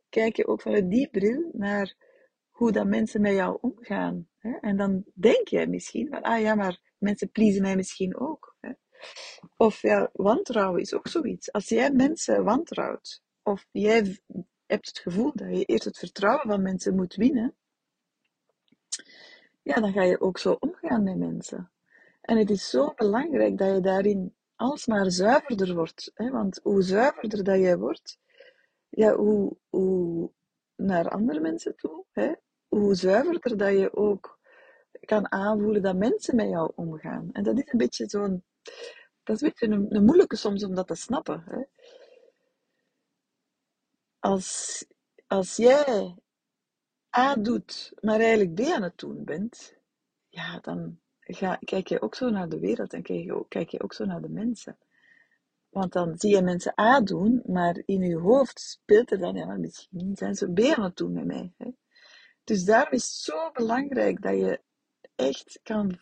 kijk 0.09 0.37
je 0.37 0.47
ook 0.47 0.61
vanuit 0.61 0.91
die 0.91 1.09
bril 1.11 1.51
naar 1.53 1.95
hoe 2.51 2.73
dat 2.73 2.87
mensen 2.87 3.21
met 3.21 3.33
jou 3.33 3.59
omgaan. 3.61 4.29
En 4.61 4.77
dan 4.77 5.05
denk 5.15 5.49
jij 5.49 5.67
misschien 5.67 6.09
van, 6.09 6.23
ah 6.23 6.41
ja, 6.41 6.55
maar 6.55 6.81
mensen 6.99 7.31
pleasen 7.31 7.63
mij 7.63 7.77
misschien 7.77 8.17
ook. 8.17 8.57
Of 9.57 9.83
ja, 9.83 10.11
wantrouwen 10.13 10.81
is 10.81 10.95
ook 10.95 11.09
zoiets. 11.09 11.53
Als 11.53 11.69
jij 11.69 11.91
mensen 11.91 12.45
wantrouwt, 12.45 13.23
of 13.43 13.67
jij 13.71 14.21
hebt 14.67 14.87
het 14.87 14.99
gevoel 14.99 15.33
dat 15.35 15.59
je 15.59 15.65
eerst 15.65 15.85
het 15.85 15.99
vertrouwen 15.99 16.47
van 16.49 16.63
mensen 16.63 16.95
moet 16.95 17.15
winnen, 17.15 17.57
ja, 19.63 19.75
dan 19.75 19.93
ga 19.93 20.03
je 20.03 20.21
ook 20.21 20.39
zo 20.39 20.57
omgaan 20.59 21.03
met 21.03 21.17
mensen. 21.17 21.73
En 22.21 22.37
het 22.37 22.51
is 22.51 22.71
zo 22.71 22.93
belangrijk 22.95 23.59
dat 23.59 23.75
je 23.75 23.81
daarin 23.81 24.35
alsmaar 24.57 25.11
zuiverder 25.11 25.75
wordt. 25.75 26.11
Hè? 26.15 26.31
Want 26.31 26.61
hoe 26.63 26.83
zuiverder 26.83 27.45
dat 27.45 27.59
jij 27.59 27.79
wordt, 27.79 28.19
ja, 28.89 29.15
hoe, 29.15 29.57
hoe 29.69 30.31
naar 30.77 31.09
andere 31.09 31.41
mensen 31.41 31.77
toe, 31.77 32.05
hè? 32.11 32.33
hoe 32.69 32.95
zuiverder 32.95 33.57
dat 33.57 33.79
je 33.79 33.97
ook 33.97 34.39
kan 35.01 35.33
aanvoelen 35.33 35.83
dat 35.83 35.97
mensen 35.97 36.37
met 36.37 36.49
jou 36.49 36.73
omgaan. 36.75 37.29
En 37.33 37.43
dat 37.43 37.59
is 37.59 37.73
een 37.73 37.79
beetje 37.79 38.09
zo'n, 38.09 38.45
dat 39.23 39.43
is 39.43 39.53
een 39.55 39.95
een, 39.95 40.05
moeilijke 40.05 40.37
soms 40.37 40.65
om 40.65 40.75
dat 40.75 40.87
te 40.87 40.95
snappen. 40.95 41.43
Hè? 41.47 41.63
Als, 44.19 44.85
als 45.27 45.57
jij 45.57 46.15
A 47.17 47.35
doet, 47.35 47.93
maar 48.01 48.21
eigenlijk 48.21 48.55
B 48.55 48.61
aan 48.61 48.83
het 48.83 48.99
doen 48.99 49.25
bent, 49.25 49.75
ja, 50.29 50.59
dan, 50.59 51.01
ga, 51.21 51.57
kijk 51.57 51.89
je 51.89 52.03
ook 52.03 52.15
zo 52.15 52.31
naar 52.31 52.49
de 52.49 52.59
wereld 52.59 52.93
en 52.93 53.03
kijk 53.03 53.25
je, 53.25 53.35
ook, 53.35 53.49
kijk 53.49 53.69
je 53.69 53.83
ook 53.83 53.95
zo 53.95 54.05
naar 54.05 54.23
de 54.23 54.29
mensen. 54.29 54.79
Want 55.69 55.93
dan 55.93 56.19
zie 56.19 56.35
je 56.35 56.43
mensen 56.43 56.81
A 56.81 57.01
doen, 57.01 57.43
maar 57.47 57.83
in 57.85 58.01
je 58.01 58.17
hoofd 58.17 58.61
speelt 58.61 59.11
er 59.11 59.19
dan, 59.19 59.35
ja, 59.35 59.57
misschien 59.57 60.17
zijn 60.17 60.35
ze 60.35 60.53
B 60.53 60.61
aan 60.61 60.85
het 60.85 60.97
doen 60.97 61.13
met 61.13 61.25
mij. 61.25 61.53
Hè? 61.57 61.71
Dus 62.45 62.65
daarom 62.65 62.93
is 62.93 63.05
het 63.05 63.13
zo 63.13 63.51
belangrijk 63.53 64.23
dat 64.23 64.39
je 64.39 64.61
echt, 65.15 65.61
kan, 65.63 65.99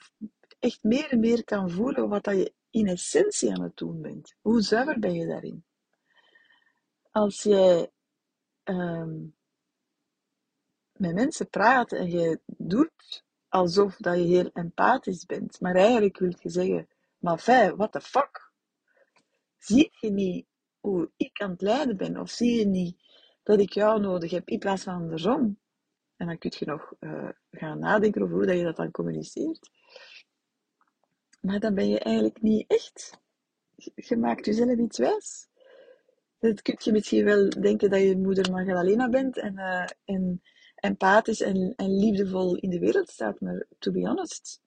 echt 0.58 0.82
meer 0.82 1.10
en 1.10 1.20
meer 1.20 1.44
kan 1.44 1.70
voelen 1.70 2.08
wat 2.08 2.24
dat 2.24 2.36
je 2.36 2.52
in 2.70 2.86
essentie 2.86 3.52
aan 3.52 3.62
het 3.62 3.76
doen 3.76 4.02
bent. 4.02 4.34
Hoe 4.40 4.60
zuiver 4.60 4.98
ben 4.98 5.14
je 5.14 5.26
daarin? 5.26 5.64
Als 7.10 7.42
jij 7.42 7.90
um, 8.64 9.36
met 10.92 11.14
mensen 11.14 11.48
praat 11.48 11.92
en 11.92 12.10
je 12.10 12.40
doet 12.46 13.24
alsof 13.48 13.96
dat 13.96 14.16
je 14.16 14.24
heel 14.24 14.50
empathisch 14.52 15.26
bent. 15.26 15.60
Maar 15.60 15.74
eigenlijk 15.74 16.18
wil 16.18 16.32
je 16.40 16.50
zeggen, 16.50 16.88
maar 17.18 17.38
fijn, 17.38 17.76
what 17.76 17.92
the 17.92 18.00
fuck? 18.00 18.52
Zie 19.58 19.90
je 20.00 20.10
niet 20.10 20.46
hoe 20.80 21.10
ik 21.16 21.40
aan 21.40 21.50
het 21.50 21.60
lijden 21.60 21.96
ben? 21.96 22.16
Of 22.16 22.30
zie 22.30 22.58
je 22.58 22.66
niet 22.66 22.96
dat 23.42 23.60
ik 23.60 23.72
jou 23.72 24.00
nodig 24.00 24.30
heb 24.30 24.48
in 24.48 24.58
plaats 24.58 24.82
van 24.82 24.94
andersom? 24.94 25.58
En 26.16 26.26
dan 26.26 26.38
kun 26.38 26.52
je 26.58 26.66
nog 26.66 26.92
uh, 27.00 27.28
gaan 27.50 27.78
nadenken 27.78 28.22
over 28.22 28.34
hoe 28.34 28.46
dat 28.46 28.56
je 28.56 28.64
dat 28.64 28.76
dan 28.76 28.90
communiceert. 28.90 29.70
Maar 31.40 31.60
dan 31.60 31.74
ben 31.74 31.88
je 31.88 31.98
eigenlijk 31.98 32.42
niet 32.42 32.64
echt. 32.70 33.18
Je 33.94 34.16
maakt 34.16 34.46
jezelf 34.46 34.78
iets 34.78 34.98
wijs. 34.98 35.48
Dat 36.38 36.62
kun 36.62 36.76
je 36.78 36.92
misschien 36.92 37.24
wel 37.24 37.48
denken 37.48 37.90
dat 37.90 38.00
je 38.00 38.16
moeder 38.16 38.50
Magdalena 38.50 39.08
bent 39.08 39.38
en, 39.38 39.54
uh, 39.54 39.86
en 40.04 40.42
empathisch 40.74 41.40
en, 41.40 41.72
en 41.76 41.98
liefdevol 41.98 42.56
in 42.56 42.70
de 42.70 42.78
wereld 42.78 43.08
staat. 43.08 43.40
Maar 43.40 43.66
to 43.78 43.92
be 43.92 44.06
honest, 44.06 44.60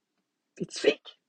it's 0.53 0.79
fake. 0.79 1.19